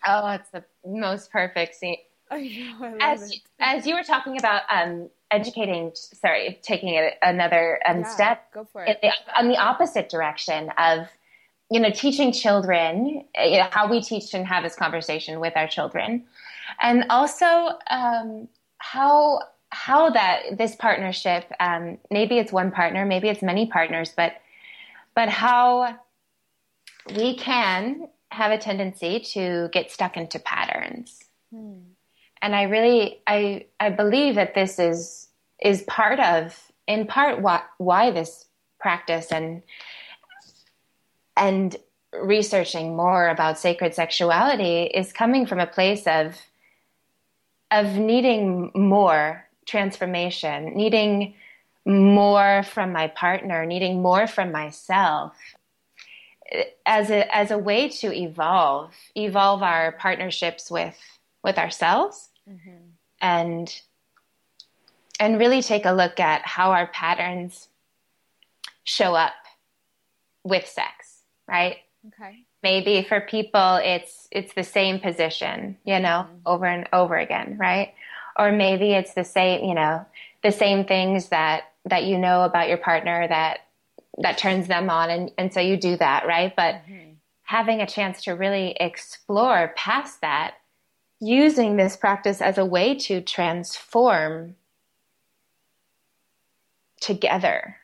oh, 0.08 0.28
it's 0.30 0.50
the 0.52 0.64
most 0.86 1.32
perfect 1.32 1.76
scene. 1.76 1.98
I 2.30 2.76
know, 2.80 2.98
I 3.02 3.14
as 3.14 3.32
it. 3.32 3.42
as 3.60 3.86
you 3.86 3.96
were 3.96 4.04
talking 4.04 4.38
about 4.38 4.62
um, 4.70 5.10
educating, 5.32 5.92
sorry, 5.96 6.60
taking 6.62 6.94
it 6.94 7.16
another 7.22 7.80
um, 7.86 8.02
yeah, 8.02 8.08
step. 8.08 8.54
Go 8.54 8.64
for 8.64 8.86
it. 8.86 9.00
The, 9.02 9.12
on 9.38 9.50
the 9.50 9.58
opposite 9.58 10.10
direction 10.10 10.70
of 10.78 11.08
you 11.70 11.80
know, 11.80 11.90
teaching 11.90 12.34
children 12.34 13.24
you 13.38 13.58
know, 13.58 13.68
how 13.72 13.90
we 13.90 14.02
teach 14.02 14.34
and 14.34 14.46
have 14.46 14.62
this 14.62 14.76
conversation 14.76 15.40
with 15.40 15.56
our 15.56 15.68
children, 15.68 16.26
and 16.82 17.06
also 17.10 17.46
um, 17.90 18.48
how 18.78 19.40
how 19.72 20.10
that 20.12 20.58
this 20.58 20.76
partnership 20.76 21.46
um, 21.60 21.98
maybe 22.10 22.38
it's 22.38 22.52
one 22.52 22.72
partner, 22.72 23.06
maybe 23.06 23.30
it's 23.30 23.42
many 23.42 23.66
partners, 23.68 24.14
but 24.16 24.34
but 25.16 25.30
how 25.30 25.98
we 27.16 27.36
can 27.36 28.08
have 28.30 28.52
a 28.52 28.58
tendency 28.58 29.20
to 29.20 29.70
get 29.74 29.92
stuck 29.92 30.16
into 30.16 30.40
patterns. 30.40 31.20
Hmm. 31.54 31.80
And 32.42 32.56
I 32.56 32.64
really 32.64 33.22
I 33.28 33.66
I 33.80 33.90
believe 33.90 34.36
that 34.36 34.56
this 34.56 34.78
is 34.78 35.30
is 35.62 35.84
part 35.84 36.20
of 36.20 36.72
in 36.88 37.08
part 37.08 37.42
why 37.42 37.62
why 37.78 38.12
this 38.12 38.46
practice 38.80 39.32
and 39.32 39.64
and 41.38 41.76
researching 42.14 42.96
more 42.96 43.30
about 43.30 43.58
sacred 43.58 43.94
sexuality 43.94 44.84
is 44.84 45.14
coming 45.14 45.46
from 45.46 45.60
a 45.60 45.68
place 45.68 46.06
of 46.08 46.36
of 47.70 47.96
needing 47.96 48.72
more 48.76 49.48
transformation, 49.66 50.76
needing 50.76 51.36
more 51.86 52.64
from 52.64 52.92
my 52.92 53.08
partner, 53.08 53.66
needing 53.66 54.02
more 54.02 54.28
from 54.28 54.52
myself 54.52 55.34
as 56.86 57.10
a 57.10 57.36
as 57.36 57.52
a 57.52 57.58
way 57.58 57.88
to 57.88 58.14
evolve, 58.14 58.94
evolve 59.16 59.64
our 59.64 59.94
partnerships 59.94 60.70
with 60.70 60.98
with 61.44 61.58
ourselves 61.58 62.30
mm-hmm. 62.50 62.78
and 63.22 63.82
and 65.20 65.40
really 65.40 65.62
take 65.62 65.86
a 65.86 65.92
look 65.92 66.20
at 66.20 66.46
how 66.46 66.72
our 66.72 66.88
patterns 66.88 67.68
show 68.84 69.16
up 69.16 69.34
with 70.44 70.68
sex 70.68 71.12
right? 71.52 71.78
Okay. 72.08 72.46
Maybe 72.64 73.04
for 73.08 73.22
people 73.22 73.76
it's 73.84 74.28
it's 74.32 74.54
the 74.54 74.64
same 74.64 75.00
position, 75.00 75.78
you 75.84 76.00
know, 76.00 76.26
mm-hmm. 76.26 76.38
over 76.46 76.66
and 76.66 76.88
over 76.94 77.18
again, 77.18 77.58
right? 77.60 77.94
Or 78.38 78.52
maybe 78.52 78.94
it's 78.94 79.14
the 79.14 79.24
same, 79.24 79.66
you 79.66 79.74
know, 79.74 80.06
the 80.44 80.52
same 80.52 80.86
things 80.86 81.30
that 81.30 81.72
that 81.86 82.04
you 82.04 82.18
know 82.18 82.44
about 82.44 82.70
your 82.70 82.78
partner 82.78 83.28
that 83.28 83.62
that 84.20 84.38
turns 84.38 84.68
them 84.68 84.90
on 84.90 85.10
and, 85.10 85.32
and 85.38 85.54
so 85.54 85.60
you 85.60 85.78
do 85.78 85.98
that, 85.98 86.28
right? 86.28 86.56
But 86.56 86.76
mm-hmm. 86.76 87.14
having 87.44 87.82
a 87.82 87.88
chance 87.88 88.24
to 88.24 88.34
really 88.34 88.76
explore 88.80 89.74
past 89.76 90.22
that, 90.22 90.56
using 91.20 91.78
this 91.78 91.96
practice 91.96 92.42
as 92.42 92.58
a 92.58 92.66
way 92.66 92.96
to 92.96 93.22
transform 93.22 94.56
together. 97.00 97.78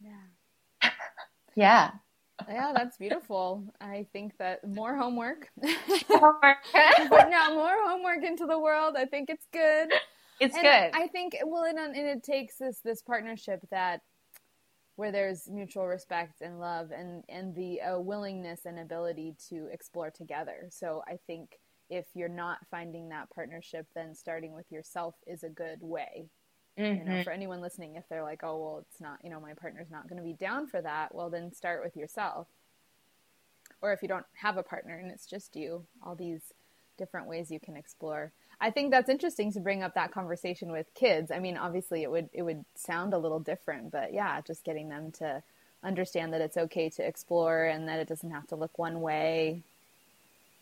Yeah. 0.00 0.90
yeah 1.54 1.90
yeah, 2.48 2.72
that's 2.74 2.96
beautiful. 2.96 3.64
I 3.80 4.06
think 4.12 4.36
that 4.38 4.66
more 4.66 4.96
homework. 4.96 5.48
homework. 6.08 6.58
Putting 7.08 7.34
out 7.34 7.54
more 7.54 7.76
homework 7.86 8.24
into 8.24 8.46
the 8.46 8.58
world. 8.58 8.94
I 8.96 9.04
think 9.04 9.30
it's 9.30 9.46
good. 9.52 9.90
It's 10.40 10.54
and 10.54 10.62
good. 10.62 11.00
I 11.00 11.06
think 11.08 11.36
well, 11.44 11.64
and, 11.64 11.78
and 11.78 11.96
it 11.96 12.22
takes 12.22 12.56
this 12.56 12.80
this 12.80 13.02
partnership 13.02 13.60
that 13.70 14.00
where 14.96 15.12
there's 15.12 15.48
mutual 15.48 15.86
respect 15.86 16.40
and 16.40 16.60
love 16.60 16.90
and 16.90 17.24
and 17.28 17.54
the 17.54 17.80
uh, 17.80 18.00
willingness 18.00 18.66
and 18.66 18.78
ability 18.78 19.36
to 19.50 19.68
explore 19.72 20.10
together. 20.10 20.68
So 20.70 21.02
I 21.06 21.18
think 21.26 21.58
if 21.88 22.06
you're 22.14 22.28
not 22.28 22.58
finding 22.70 23.08
that 23.08 23.30
partnership, 23.34 23.86
then 23.94 24.14
starting 24.14 24.54
with 24.54 24.70
yourself 24.70 25.14
is 25.26 25.42
a 25.42 25.48
good 25.48 25.78
way 25.80 26.30
Mm-hmm. 26.78 26.98
You 26.98 27.04
know, 27.04 27.12
mm-hmm. 27.12 27.22
for 27.22 27.30
anyone 27.30 27.60
listening, 27.60 27.96
if 27.96 28.08
they're 28.08 28.22
like, 28.22 28.40
oh, 28.42 28.58
well, 28.58 28.84
it's 28.88 29.00
not, 29.00 29.18
you 29.22 29.30
know, 29.30 29.40
my 29.40 29.54
partner's 29.54 29.90
not 29.90 30.08
going 30.08 30.18
to 30.18 30.26
be 30.26 30.32
down 30.32 30.66
for 30.66 30.80
that, 30.80 31.14
well, 31.14 31.30
then 31.30 31.52
start 31.52 31.82
with 31.84 31.96
yourself. 31.96 32.46
Or 33.82 33.92
if 33.92 34.02
you 34.02 34.08
don't 34.08 34.26
have 34.34 34.56
a 34.56 34.62
partner 34.62 34.96
and 34.96 35.10
it's 35.10 35.26
just 35.26 35.56
you, 35.56 35.86
all 36.02 36.14
these 36.14 36.52
different 36.98 37.26
ways 37.26 37.50
you 37.50 37.58
can 37.58 37.76
explore. 37.76 38.32
I 38.60 38.70
think 38.70 38.90
that's 38.90 39.08
interesting 39.08 39.52
to 39.52 39.60
bring 39.60 39.82
up 39.82 39.94
that 39.94 40.12
conversation 40.12 40.70
with 40.70 40.92
kids. 40.94 41.30
I 41.30 41.38
mean, 41.38 41.56
obviously 41.56 42.02
it 42.02 42.10
would 42.10 42.28
it 42.34 42.42
would 42.42 42.64
sound 42.74 43.14
a 43.14 43.18
little 43.18 43.40
different, 43.40 43.90
but 43.90 44.12
yeah, 44.12 44.40
just 44.42 44.64
getting 44.64 44.90
them 44.90 45.10
to 45.12 45.42
understand 45.82 46.34
that 46.34 46.42
it's 46.42 46.58
okay 46.58 46.90
to 46.90 47.06
explore 47.06 47.64
and 47.64 47.88
that 47.88 47.98
it 47.98 48.06
doesn't 48.06 48.30
have 48.30 48.46
to 48.48 48.56
look 48.56 48.78
one 48.78 49.00
way 49.00 49.62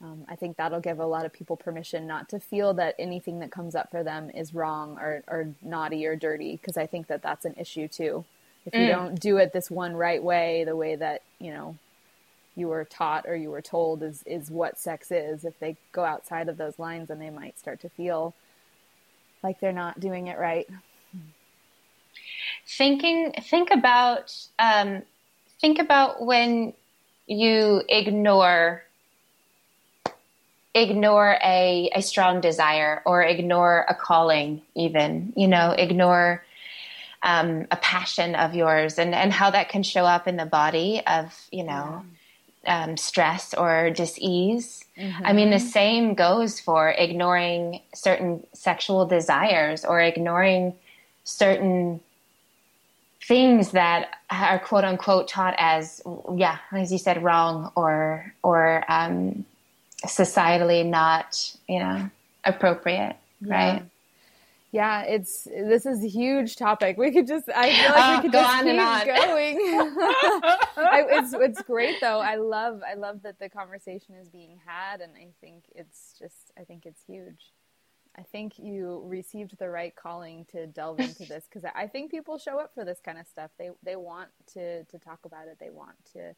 um, 0.03 0.25
I 0.29 0.37
think 0.37 0.57
that'll 0.57 0.81
give 0.81 1.01
a 1.01 1.07
lot 1.07 1.27
of 1.27 1.33
people 1.33 1.57
permission 1.57 2.07
not 2.07 2.29
to 2.29 2.39
feel 2.39 2.75
that 2.75 2.95
anything 2.99 3.41
that 3.41 3.51
comes 3.51 3.75
up 3.75 3.91
for 3.91 4.05
them 4.05 4.31
is 4.31 4.55
wrong 4.55 4.97
or, 4.99 5.25
or 5.27 5.49
naughty 5.61 6.07
or 6.07 6.15
dirty, 6.15 6.53
because 6.57 6.77
I 6.77 6.87
think 6.87 7.09
that 7.09 7.23
that's 7.23 7.45
an 7.45 7.55
issue 7.59 7.89
too. 7.89 8.25
If 8.65 8.75
you 8.75 8.81
mm. 8.81 8.91
don't 8.91 9.21
do 9.21 9.39
it 9.39 9.53
this 9.53 9.71
one 9.71 9.97
right 9.97 10.23
way, 10.23 10.65
the 10.65 10.77
way 10.77 10.95
that 10.95 11.23
you 11.41 11.51
know 11.51 11.77
you 12.55 12.69
were 12.69 12.85
taught 12.85 13.25
or 13.27 13.35
you 13.35 13.51
were 13.51 13.63
told 13.63 14.03
is 14.03 14.23
is 14.25 14.51
what 14.51 14.79
sex 14.79 15.11
is. 15.11 15.45
If 15.45 15.59
they 15.59 15.77
go 15.93 16.05
outside 16.05 16.49
of 16.49 16.59
those 16.59 16.79
lines, 16.79 17.09
then 17.09 17.19
they 17.19 17.31
might 17.31 17.59
start 17.59 17.81
to 17.81 17.89
feel 17.89 18.35
like 19.43 19.61
they're 19.61 19.73
not 19.73 20.01
doing 20.01 20.27
it 20.27 20.39
right. 20.39 20.69
Thinking, 22.67 23.33
think 23.43 23.71
about, 23.71 24.35
um, 24.59 25.03
think 25.61 25.79
about 25.79 26.25
when 26.25 26.75
you 27.27 27.83
ignore 27.89 28.83
ignore 30.83 31.39
a, 31.43 31.91
a 31.95 32.03
strong 32.03 32.41
desire 32.41 33.03
or 33.05 33.23
ignore 33.23 33.85
a 33.89 33.95
calling 33.95 34.63
even 34.75 35.33
you 35.37 35.49
know 35.49 35.71
ignore 35.73 36.45
um, 37.23 37.67
a 37.71 37.77
passion 37.77 38.35
of 38.37 38.55
yours 38.55 38.99
and, 38.99 39.15
and 39.15 39.33
how 39.33 39.51
that 39.51 39.69
can 39.69 39.83
show 39.83 40.05
up 40.05 40.29
in 40.29 40.37
the 40.37 40.47
body 40.47 41.03
of 41.07 41.49
you 41.51 41.65
know 41.65 42.05
yeah. 42.65 42.85
um, 42.85 42.97
stress 42.97 43.55
or 43.55 43.91
dis-ease 43.91 44.85
mm-hmm. 44.97 45.27
i 45.27 45.33
mean 45.33 45.51
the 45.51 45.59
same 45.59 46.15
goes 46.15 46.61
for 46.61 46.91
ignoring 46.91 47.81
certain 47.95 48.45
sexual 48.53 49.07
desires 49.07 49.85
or 49.85 50.01
ignoring 50.01 50.75
certain 51.25 52.01
things 53.23 53.73
that 53.73 54.11
are 54.31 54.59
quote 54.59 54.85
unquote 54.85 55.29
taught 55.29 55.55
as 55.59 56.01
yeah 56.37 56.59
as 56.73 56.91
you 56.91 56.99
said 56.99 57.23
wrong 57.23 57.71
or 57.75 58.33
or 58.43 58.85
um, 58.89 59.45
societally 60.07 60.85
not, 60.87 61.57
you 61.69 61.81
know, 61.81 62.11
appropriate, 62.45 63.17
yeah. 63.41 63.55
right? 63.55 63.83
Yeah, 64.71 65.03
it's 65.03 65.45
this 65.45 65.87
is 65.87 66.05
a 66.05 66.09
huge 66.09 66.57
topic. 66.57 66.99
We 66.99 67.11
could 67.11 67.27
just 67.27 67.49
I 67.49 67.73
feel 67.75 67.91
like 67.91 68.11
we 68.11 68.19
oh, 68.19 68.21
could 68.21 68.33
just 68.33 69.05
keep 69.05 69.17
going. 69.17 69.59
I, 70.77 71.05
it's 71.09 71.33
it's 71.33 71.63
great 71.63 71.97
though. 72.03 72.21
I 72.21 72.37
love 72.37 72.83
I 72.87 72.95
love 72.95 73.23
that 73.23 73.39
the 73.39 73.49
conversation 73.49 74.15
is 74.17 74.29
being 74.29 74.59
had, 74.67 75.01
and 75.01 75.13
I 75.17 75.29
think 75.41 75.65
it's 75.75 76.15
just 76.19 76.53
I 76.59 76.65
think 76.65 76.85
it's 76.85 77.03
huge. 77.07 77.53
I 78.19 78.23
think 78.23 78.59
you 78.59 79.03
received 79.07 79.59
the 79.59 79.71
right 79.71 79.95
calling 79.97 80.45
to 80.51 80.67
delve 80.67 81.01
into 81.01 81.25
this 81.25 81.45
because 81.49 81.69
I 81.75 81.87
think 81.87 82.11
people 82.11 82.37
show 82.37 82.59
up 82.59 82.75
for 82.75 82.85
this 82.85 83.01
kind 83.03 83.19
of 83.19 83.27
stuff. 83.27 83.51
They 83.59 83.71
they 83.83 83.97
want 83.97 84.29
to 84.55 84.85
to 84.85 84.99
talk 84.99 85.21
about 85.25 85.49
it. 85.49 85.57
They 85.59 85.71
want 85.71 85.97
to 86.13 86.35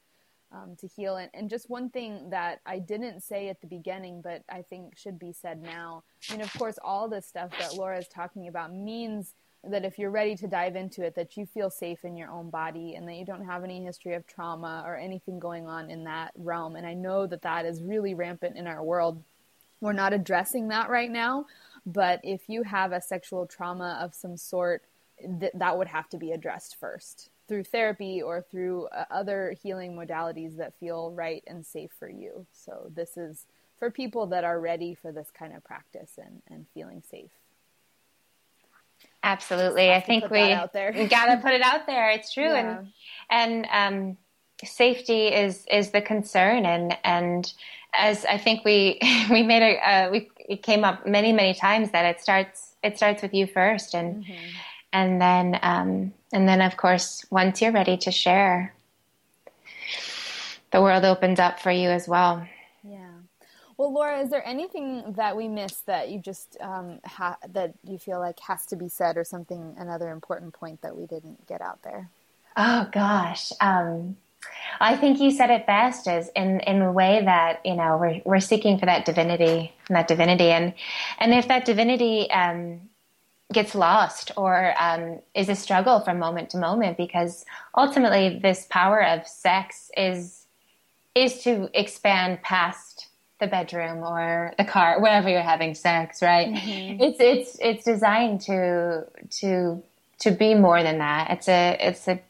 um, 0.53 0.77
to 0.81 0.87
heal. 0.87 1.17
And, 1.17 1.31
and 1.35 1.49
just 1.49 1.71
one 1.71 1.91
thing 1.91 2.31
that 2.31 2.61
I 2.67 2.79
didn't 2.79 3.23
say 3.23 3.49
at 3.49 3.61
the 3.61 3.67
beginning, 3.67 4.21
but 4.23 4.43
I 4.49 4.63
think 4.63 4.97
should 4.97 5.19
be 5.19 5.33
said 5.33 5.63
now. 5.63 6.03
I 6.29 6.33
mean, 6.33 6.43
of 6.43 6.53
course, 6.55 6.79
all 6.83 7.09
this 7.09 7.27
stuff 7.27 7.51
that 7.59 7.75
Laura 7.75 7.99
is 7.99 8.09
talking 8.09 8.49
about 8.49 8.75
means 8.75 9.35
that 9.63 9.85
if 9.85 9.99
you're 9.99 10.11
ready 10.11 10.35
to 10.37 10.47
dive 10.47 10.75
into 10.75 11.05
it, 11.05 11.15
that 11.15 11.37
you 11.37 11.45
feel 11.45 11.71
safe 11.71 12.05
in 12.05 12.17
your 12.17 12.31
own 12.31 12.49
body 12.49 12.95
and 12.95 13.07
that 13.07 13.15
you 13.15 13.25
don't 13.25 13.45
have 13.45 13.63
any 13.63 13.85
history 13.85 14.15
of 14.15 14.27
trauma 14.27 14.83
or 14.87 14.97
anything 14.97 15.39
going 15.39 15.67
on 15.67 15.91
in 15.91 16.05
that 16.05 16.33
realm. 16.37 16.77
And 16.77 16.87
I 16.87 16.95
know 16.95 17.27
that 17.27 17.43
that 17.43 17.67
is 17.67 17.83
really 17.83 18.15
rampant 18.15 18.57
in 18.57 18.67
our 18.67 18.83
world. 18.83 19.23
We're 19.81 19.93
not 19.93 20.13
addressing 20.13 20.69
that 20.69 20.89
right 20.89 21.11
now, 21.11 21.47
but 21.85 22.21
if 22.23 22.49
you 22.49 22.63
have 22.63 22.93
a 22.93 23.01
sexual 23.01 23.47
trauma 23.47 23.99
of 24.03 24.15
some 24.15 24.37
sort, 24.37 24.83
th- 25.41 25.53
that 25.55 25.77
would 25.77 25.89
have 25.89 26.09
to 26.11 26.17
be 26.17 26.33
addressed 26.33 26.77
first 26.77 27.31
through 27.51 27.65
therapy 27.65 28.23
or 28.23 28.41
through 28.41 28.87
uh, 28.87 29.05
other 29.11 29.57
healing 29.61 29.97
modalities 29.97 30.57
that 30.59 30.73
feel 30.79 31.11
right 31.11 31.43
and 31.49 31.67
safe 31.67 31.91
for 31.99 32.09
you. 32.09 32.47
So 32.53 32.93
this 32.95 33.17
is 33.17 33.45
for 33.77 33.91
people 33.91 34.29
that 34.29 34.45
are 34.45 34.61
ready 34.61 34.95
for 34.95 35.11
this 35.11 35.33
kind 35.37 35.57
of 35.57 35.65
practice 35.65 36.13
and, 36.17 36.43
and 36.49 36.67
feeling 36.73 37.03
safe. 37.11 37.33
Absolutely. 39.25 39.91
I 39.91 40.01
think 40.01 40.31
we, 40.31 40.43
we 40.43 41.09
got 41.09 41.27
to 41.27 41.41
put 41.43 41.53
it 41.53 41.63
out 41.63 41.89
there. 41.89 42.11
It's 42.11 42.33
true. 42.33 42.45
Yeah. 42.45 42.83
And, 43.29 43.67
and, 43.67 43.67
um, 43.73 44.17
safety 44.65 45.29
is 45.29 45.65
is 45.73 45.91
the 45.91 46.03
concern, 46.03 46.67
and 46.67 46.95
and 47.03 47.51
as 47.95 48.27
I 48.27 48.37
think 48.37 48.63
we 48.63 48.99
we 49.31 49.43
made 49.43 49.63
a 49.63 49.79
uh, 49.79 50.11
we 50.11 50.31
it 50.37 50.63
came 50.63 50.85
up 50.85 51.07
many 51.07 51.33
many 51.33 51.55
times 51.55 51.93
that 51.93 52.05
it 52.05 52.21
starts 52.21 52.77
it 52.83 52.99
starts 52.99 53.23
with 53.23 53.33
you 53.33 53.47
first, 53.47 53.95
and 53.95 54.23
mm-hmm. 54.23 54.49
and 54.93 55.19
then 55.19 55.59
um, 55.63 56.13
and 56.33 56.49
then 56.49 56.61
of 56.61 56.77
course 56.77 57.25
once 57.31 57.61
you're 57.61 57.73
ready 57.73 57.97
to 57.99 58.11
share, 58.11 58.75
the 60.73 60.83
world 60.83 61.05
opens 61.05 61.41
up 61.41 61.61
for 61.61 61.71
you 61.71 61.89
as 61.89 62.07
well. 62.07 62.47
Yeah. 62.83 63.11
Well, 63.77 63.95
Laura, 63.95 64.21
is 64.21 64.29
there 64.29 64.47
anything 64.47 65.15
that 65.17 65.39
we 65.39 65.49
missed 65.49 65.87
that 65.87 66.11
you 66.11 66.21
just 66.21 66.59
um, 66.61 67.01
ha- 67.05 67.39
that 67.49 67.73
you 67.83 67.99
feel 67.99 68.19
like 68.19 68.39
has 68.41 68.67
to 68.67 68.77
be 68.77 68.91
said, 68.91 69.17
or 69.17 69.25
something 69.25 69.75
another 69.79 70.11
important 70.11 70.53
point 70.53 70.83
that 70.83 70.95
we 70.95 71.07
didn't 71.07 71.47
get 71.47 71.63
out 71.63 71.83
there? 71.83 72.11
Oh 72.59 72.87
gosh, 72.93 73.53
um, 73.59 74.19
I 74.81 74.97
think 74.97 75.19
you 75.19 75.31
said 75.31 75.49
it 75.49 75.67
best, 75.67 76.09
as 76.09 76.29
in 76.37 76.61
in 76.61 76.83
a 76.83 76.93
way 76.93 77.23
that 77.25 77.61
you 77.65 77.75
know 77.75 77.97
we're 77.97 78.21
we're 78.27 78.41
seeking 78.41 78.79
for 78.79 78.85
that 78.85 79.07
divinity, 79.07 79.73
and 79.89 79.97
that 79.97 80.09
divinity, 80.09 80.51
and 80.51 80.75
and 81.19 81.33
if 81.33 81.49
that 81.49 81.65
divinity 81.65 82.31
um, 82.31 82.83
gets 83.53 83.75
lost 83.75 84.33
or 84.37 84.75
um, 84.79 85.21
is 85.35 85.49
a 85.49 85.57
struggle 85.57 86.01
from 86.01 86.19
moment 86.19 86.51
to 86.51 86.59
moment, 86.59 86.97
because 86.97 87.45
ultimately 87.77 88.39
this 88.41 88.67
power 88.71 89.05
of 89.05 89.27
sex 89.27 89.91
is 89.97 90.47
is 91.15 91.43
to 91.43 91.69
expand 91.75 92.41
past 92.43 93.09
the 93.41 93.47
bedroom 93.47 93.99
or 93.99 94.53
the 94.59 94.65
car, 94.65 95.01
wherever 95.01 95.29
you're 95.29 95.41
having 95.43 95.75
sex, 95.75 96.23
right? 96.23 96.49
Mm-hmm. 96.49 97.03
It's 97.03 97.21
it's 97.21 97.59
it's 97.61 97.85
designed 97.85 98.43
to 98.43 99.07
to 99.41 99.83
to 100.21 100.31
be 100.31 100.55
more 100.55 100.83
than 100.83 100.99
that. 100.99 101.31
It's 101.31 101.49
a 101.49 101.77
it's 101.81 102.07
a 102.07 102.21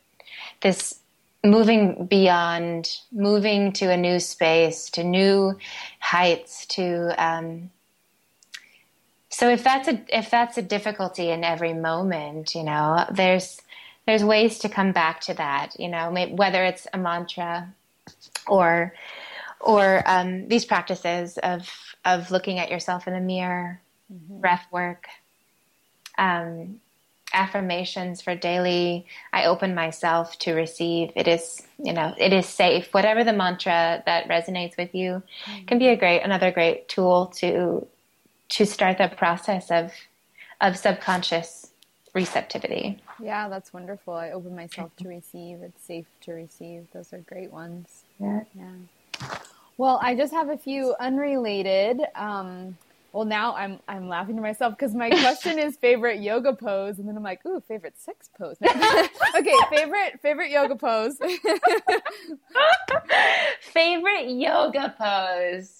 this 0.62 1.00
moving 1.44 2.06
beyond, 2.06 2.96
moving 3.12 3.72
to 3.72 3.90
a 3.90 3.96
new 3.96 4.20
space, 4.20 4.90
to 4.90 5.02
new 5.02 5.58
heights, 5.98 6.66
to 6.66 7.14
um, 7.22 7.70
so 9.40 9.48
if 9.48 9.64
that's 9.64 9.88
a 9.88 9.98
if 10.10 10.28
that's 10.28 10.58
a 10.58 10.62
difficulty 10.62 11.30
in 11.30 11.44
every 11.44 11.72
moment, 11.72 12.54
you 12.54 12.62
know, 12.62 13.06
there's 13.10 13.58
there's 14.06 14.22
ways 14.22 14.58
to 14.58 14.68
come 14.68 14.92
back 14.92 15.22
to 15.22 15.34
that, 15.34 15.80
you 15.80 15.88
know, 15.88 16.12
whether 16.32 16.62
it's 16.62 16.86
a 16.92 16.98
mantra 16.98 17.72
or 18.46 18.92
or 19.58 20.02
um, 20.04 20.46
these 20.48 20.66
practices 20.66 21.38
of 21.38 21.66
of 22.04 22.30
looking 22.30 22.58
at 22.58 22.70
yourself 22.70 23.08
in 23.08 23.14
the 23.14 23.20
mirror, 23.20 23.80
mm-hmm. 24.12 24.40
breath 24.40 24.66
work, 24.70 25.06
um, 26.18 26.78
affirmations 27.32 28.20
for 28.20 28.34
daily. 28.34 29.06
I 29.32 29.46
open 29.46 29.74
myself 29.74 30.38
to 30.40 30.52
receive. 30.52 31.12
It 31.16 31.26
is 31.26 31.62
you 31.82 31.94
know 31.94 32.12
it 32.18 32.34
is 32.34 32.44
safe. 32.44 32.92
Whatever 32.92 33.24
the 33.24 33.32
mantra 33.32 34.02
that 34.04 34.28
resonates 34.28 34.76
with 34.76 34.94
you 34.94 35.22
mm-hmm. 35.46 35.64
can 35.64 35.78
be 35.78 35.88
a 35.88 35.96
great 35.96 36.20
another 36.20 36.50
great 36.50 36.90
tool 36.90 37.28
to 37.36 37.86
to 38.50 38.66
start 38.66 38.98
the 38.98 39.08
process 39.08 39.70
of 39.70 39.92
of 40.60 40.76
subconscious 40.76 41.70
receptivity. 42.14 43.02
Yeah, 43.22 43.48
that's 43.48 43.72
wonderful. 43.72 44.14
I 44.14 44.30
open 44.30 44.54
myself 44.54 44.94
to 44.96 45.08
receive. 45.08 45.62
It's 45.62 45.82
safe 45.82 46.06
to 46.22 46.32
receive. 46.32 46.86
Those 46.92 47.12
are 47.12 47.18
great 47.18 47.52
ones. 47.52 48.04
Yeah. 48.18 48.40
Yeah. 48.54 48.72
Well, 49.78 49.98
I 50.02 50.14
just 50.14 50.32
have 50.32 50.50
a 50.50 50.58
few 50.58 50.94
unrelated. 51.00 52.02
Um, 52.14 52.76
well, 53.12 53.24
now 53.24 53.54
I'm 53.56 53.80
I'm 53.88 54.08
laughing 54.08 54.36
to 54.36 54.42
myself 54.42 54.76
because 54.76 54.94
my 54.94 55.10
question 55.10 55.58
is 55.58 55.76
favorite 55.76 56.20
yoga 56.20 56.54
pose, 56.54 56.98
and 56.98 57.08
then 57.08 57.16
I'm 57.16 57.22
like, 57.22 57.44
ooh, 57.46 57.60
favorite 57.66 57.98
sex 57.98 58.28
pose. 58.38 58.56
okay, 58.62 59.56
favorite 59.70 60.20
favorite 60.22 60.50
yoga 60.50 60.76
pose. 60.76 61.18
favorite 63.60 64.30
yoga 64.30 64.94
pose. 64.96 65.79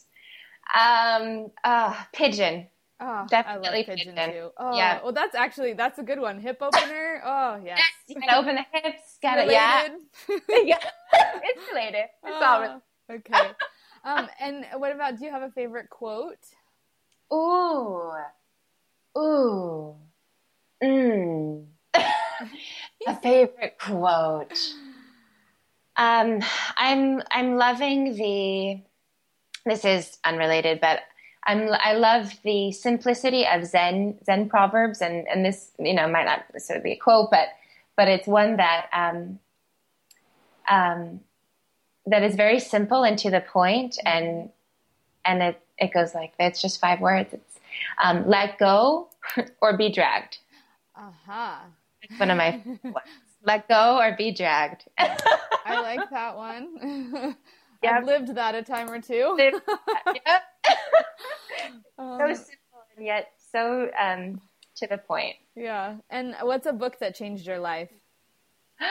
Um, 0.79 1.51
uh, 1.65 1.95
pigeon. 2.13 2.69
Oh, 3.03 3.27
Definitely 3.31 3.85
pigeon, 3.85 4.15
pigeon, 4.15 4.33
too. 4.33 4.51
Oh, 4.59 4.77
yeah. 4.77 5.03
Well, 5.03 5.13
that's 5.13 5.35
actually 5.35 5.73
that's 5.73 5.99
a 5.99 6.03
good 6.03 6.21
one. 6.21 6.39
Hip 6.41 6.59
opener. 6.61 7.23
Oh, 7.25 7.59
yes. 7.65 7.79
yes 7.79 7.89
you 8.09 8.21
gotta 8.21 8.37
open 8.39 8.57
the 8.57 8.67
hips. 8.73 9.19
Gotta 9.23 9.51
yeah. 9.51 9.89
yeah. 10.49 10.79
It's 11.43 11.69
related. 11.71 12.05
It's 12.23 12.27
oh, 12.27 12.45
all 12.45 12.61
related. 12.61 12.83
Okay. 13.11 13.51
Um, 14.05 14.29
and 14.39 14.67
what 14.77 14.93
about? 14.95 15.19
Do 15.19 15.25
you 15.25 15.31
have 15.31 15.43
a 15.43 15.51
favorite 15.51 15.91
quote? 15.91 16.39
Ooh, 17.33 18.13
ooh, 19.17 19.97
mm. 20.83 21.67
a 21.95 23.21
favorite 23.23 23.79
quote. 23.79 24.59
Um, 25.97 26.41
I'm 26.79 27.21
I'm 27.31 27.57
loving 27.57 28.15
the. 28.17 28.81
This 29.65 29.85
is 29.85 30.19
unrelated, 30.25 30.81
but 30.81 31.01
I'm, 31.45 31.71
I 31.73 31.95
love 31.95 32.33
the 32.45 32.73
simplicity 32.73 33.47
of 33.47 33.65
Zen 33.65 34.19
Zen 34.25 34.49
proverbs, 34.49 35.01
and 35.01 35.27
and 35.29 35.45
this 35.45 35.71
you 35.79 35.95
know 35.95 36.09
might 36.09 36.25
not 36.25 36.45
necessarily 36.53 36.83
be 36.83 36.93
a 36.93 36.97
quote, 36.97 37.31
but 37.31 37.49
but 37.97 38.09
it's 38.09 38.27
one 38.27 38.57
that 38.57 38.87
um, 38.93 39.39
um, 40.69 41.21
that 42.07 42.23
is 42.23 42.35
very 42.35 42.59
simple 42.61 43.05
and 43.05 43.19
to 43.19 43.31
the 43.31 43.41
point, 43.41 43.99
and 44.05 44.51
and 45.25 45.43
it 45.43 45.61
it 45.79 45.93
goes 45.93 46.15
like 46.15 46.33
it's 46.39 46.61
just 46.61 46.81
five 46.81 47.01
words. 47.01 47.33
It's 47.33 47.61
um, 48.03 48.29
let 48.29 48.59
go 48.59 49.09
or 49.61 49.77
be 49.77 49.91
dragged. 49.91 50.39
Uh 50.97 51.11
huh. 51.27 51.59
It's 52.03 52.19
one 52.19 52.31
of 52.31 52.37
my 52.37 52.61
let 53.45 53.69
go 53.69 53.99
or 53.99 54.15
be 54.17 54.31
dragged. 54.31 54.85
I 54.99 55.81
like 55.81 56.11
that 56.11 56.37
one. 56.37 57.37
Yep. 57.83 57.93
I've 57.93 58.05
lived 58.05 58.35
that 58.35 58.55
a 58.55 58.63
time 58.63 58.91
or 58.91 59.01
two. 59.01 59.35
yep. 59.39 59.55
um, 61.99 62.19
so 62.19 62.35
simple 62.35 62.83
and 62.97 63.07
yet 63.07 63.33
so 63.53 63.91
um, 63.99 64.41
to 64.77 64.87
the 64.87 64.99
point. 64.99 65.37
Yeah. 65.57 65.97
And 66.11 66.35
what's 66.43 66.67
a 66.67 66.73
book 66.73 66.99
that 67.01 67.15
changed 67.15 67.47
your 67.47 67.59
life? 67.59 67.91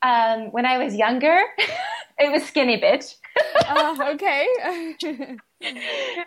Um, 0.00 0.52
when 0.52 0.64
I 0.64 0.78
was 0.78 0.94
younger, 0.94 1.42
it 2.18 2.30
was 2.30 2.44
Skinny 2.44 2.80
Bitch. 2.80 3.16
uh, 3.66 4.12
okay. 4.12 4.46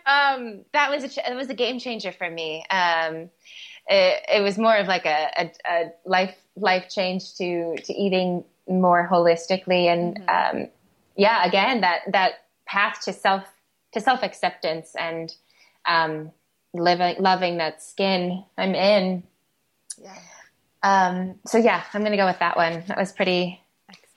um, 0.05 0.65
that 0.73 0.89
was 0.89 1.05
a 1.05 1.31
it 1.31 1.35
was 1.35 1.49
a 1.49 1.53
game 1.53 1.79
changer 1.79 2.11
for 2.11 2.29
me. 2.29 2.65
Um, 2.69 3.29
it, 3.87 4.23
it, 4.27 4.41
was 4.43 4.57
more 4.57 4.75
of 4.75 4.87
like 4.87 5.05
a, 5.05 5.29
a, 5.37 5.51
a, 5.65 5.91
life 6.05 6.35
life 6.57 6.89
change 6.89 7.35
to 7.35 7.77
to 7.77 7.93
eating 7.93 8.43
more 8.67 9.07
holistically 9.09 9.85
and 9.85 10.19
mm-hmm. 10.19 10.57
um, 10.57 10.67
yeah, 11.15 11.45
again, 11.45 11.81
that 11.81 12.01
that 12.11 12.45
path 12.65 13.01
to 13.05 13.13
self 13.13 13.43
to 13.93 14.01
self 14.01 14.23
acceptance 14.23 14.95
and 14.97 15.33
um, 15.85 16.31
living 16.73 17.15
loving 17.19 17.57
that 17.57 17.81
skin 17.81 18.43
I'm 18.57 18.75
in. 18.75 19.23
Yeah. 20.01 20.17
Um, 20.83 21.35
so 21.45 21.57
yeah, 21.57 21.83
I'm 21.93 22.03
gonna 22.03 22.17
go 22.17 22.25
with 22.25 22.39
that 22.39 22.57
one. 22.57 22.83
That 22.87 22.97
was 22.97 23.11
pretty 23.11 23.61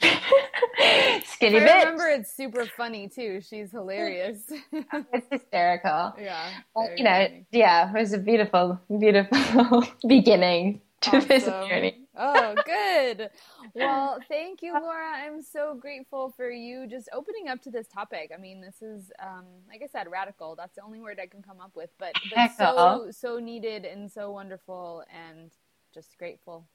skinny. 1.25 1.59
I 1.59 1.83
remember 1.83 2.09
it's 2.09 2.33
super 2.33 2.65
funny 2.65 3.09
too. 3.09 3.41
She's 3.41 3.71
hilarious. 3.71 4.41
it's 4.73 5.27
hysterical. 5.31 6.15
Yeah. 6.19 6.51
you 6.97 7.05
know, 7.05 7.11
funny. 7.11 7.47
yeah, 7.51 7.91
it 7.95 8.01
was 8.01 8.13
a 8.13 8.19
beautiful, 8.19 8.81
beautiful 8.99 9.85
beginning 10.09 10.81
to 11.03 11.17
awesome. 11.17 11.29
this 11.29 11.45
journey. 11.45 12.04
Oh, 12.17 12.55
good. 12.65 13.31
Well, 13.75 14.19
thank 14.29 14.63
you, 14.63 14.73
Laura. 14.73 15.13
I'm 15.15 15.43
so 15.43 15.75
grateful 15.75 16.33
for 16.37 16.51
you 16.51 16.87
just 16.87 17.09
opening 17.13 17.49
up 17.49 17.63
to 17.63 17.71
this 17.71 17.89
topic. 17.89 18.31
I 18.37 18.41
mean, 18.41 18.61
this 18.61 18.83
is, 18.83 19.11
um, 19.23 19.45
like 19.69 19.83
I 19.83 19.87
said, 19.87 20.11
radical. 20.11 20.57
That's 20.57 20.75
the 20.77 20.83
only 20.83 21.01
word 21.01 21.19
I 21.23 21.27
can 21.27 21.43
come 21.43 21.61
up 21.61 21.77
with, 21.77 21.91
but, 21.99 22.15
but 22.31 22.51
so, 22.57 23.09
so 23.11 23.39
needed 23.39 23.85
and 23.85 24.11
so 24.11 24.31
wonderful 24.31 25.05
and 25.13 25.53
just 25.93 26.17
grateful. 26.19 26.67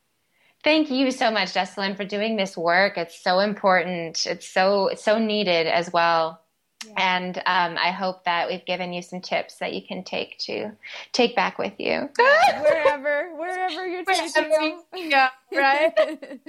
Thank 0.64 0.92
you 0.92 1.12
so 1.12 1.32
much, 1.32 1.54
Jessalyn, 1.54 1.96
for 1.96 2.04
doing 2.04 2.36
this 2.36 2.58
work. 2.58 2.98
It's 2.98 3.22
so 3.22 3.40
important. 3.40 4.26
It's 4.26 4.48
so, 4.48 4.88
it's 4.88 5.04
so 5.04 5.18
needed 5.18 5.68
as 5.68 5.92
well. 5.94 6.42
Yeah. 6.86 6.94
And 6.98 7.38
um, 7.40 7.78
I 7.78 7.92
hope 7.92 8.24
that 8.24 8.48
we've 8.48 8.66
given 8.66 8.94
you 8.94 9.02
some 9.02 9.22
tips 9.22 9.56
that 9.56 9.74
you 9.74 9.82
can 9.82 10.04
take 10.04 10.38
to 10.40 10.72
take 11.12 11.36
back 11.36 11.58
with 11.58 11.74
you. 11.78 12.10
wherever, 12.62 13.36
wherever 13.36 13.88
you're 13.88 14.06
taking 14.06 14.80
Yeah, 14.96 15.30
right. 15.54 15.94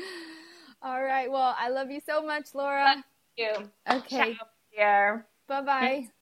All 0.83 1.03
right. 1.03 1.31
Well, 1.31 1.55
I 1.59 1.69
love 1.69 1.91
you 1.91 2.01
so 2.01 2.25
much, 2.25 2.55
Laura. 2.55 2.95
Thank 2.95 3.05
you. 3.37 3.71
Okay. 3.91 4.35
Ciao, 4.35 5.23
Bye 5.49 5.63
bye. 5.63 6.09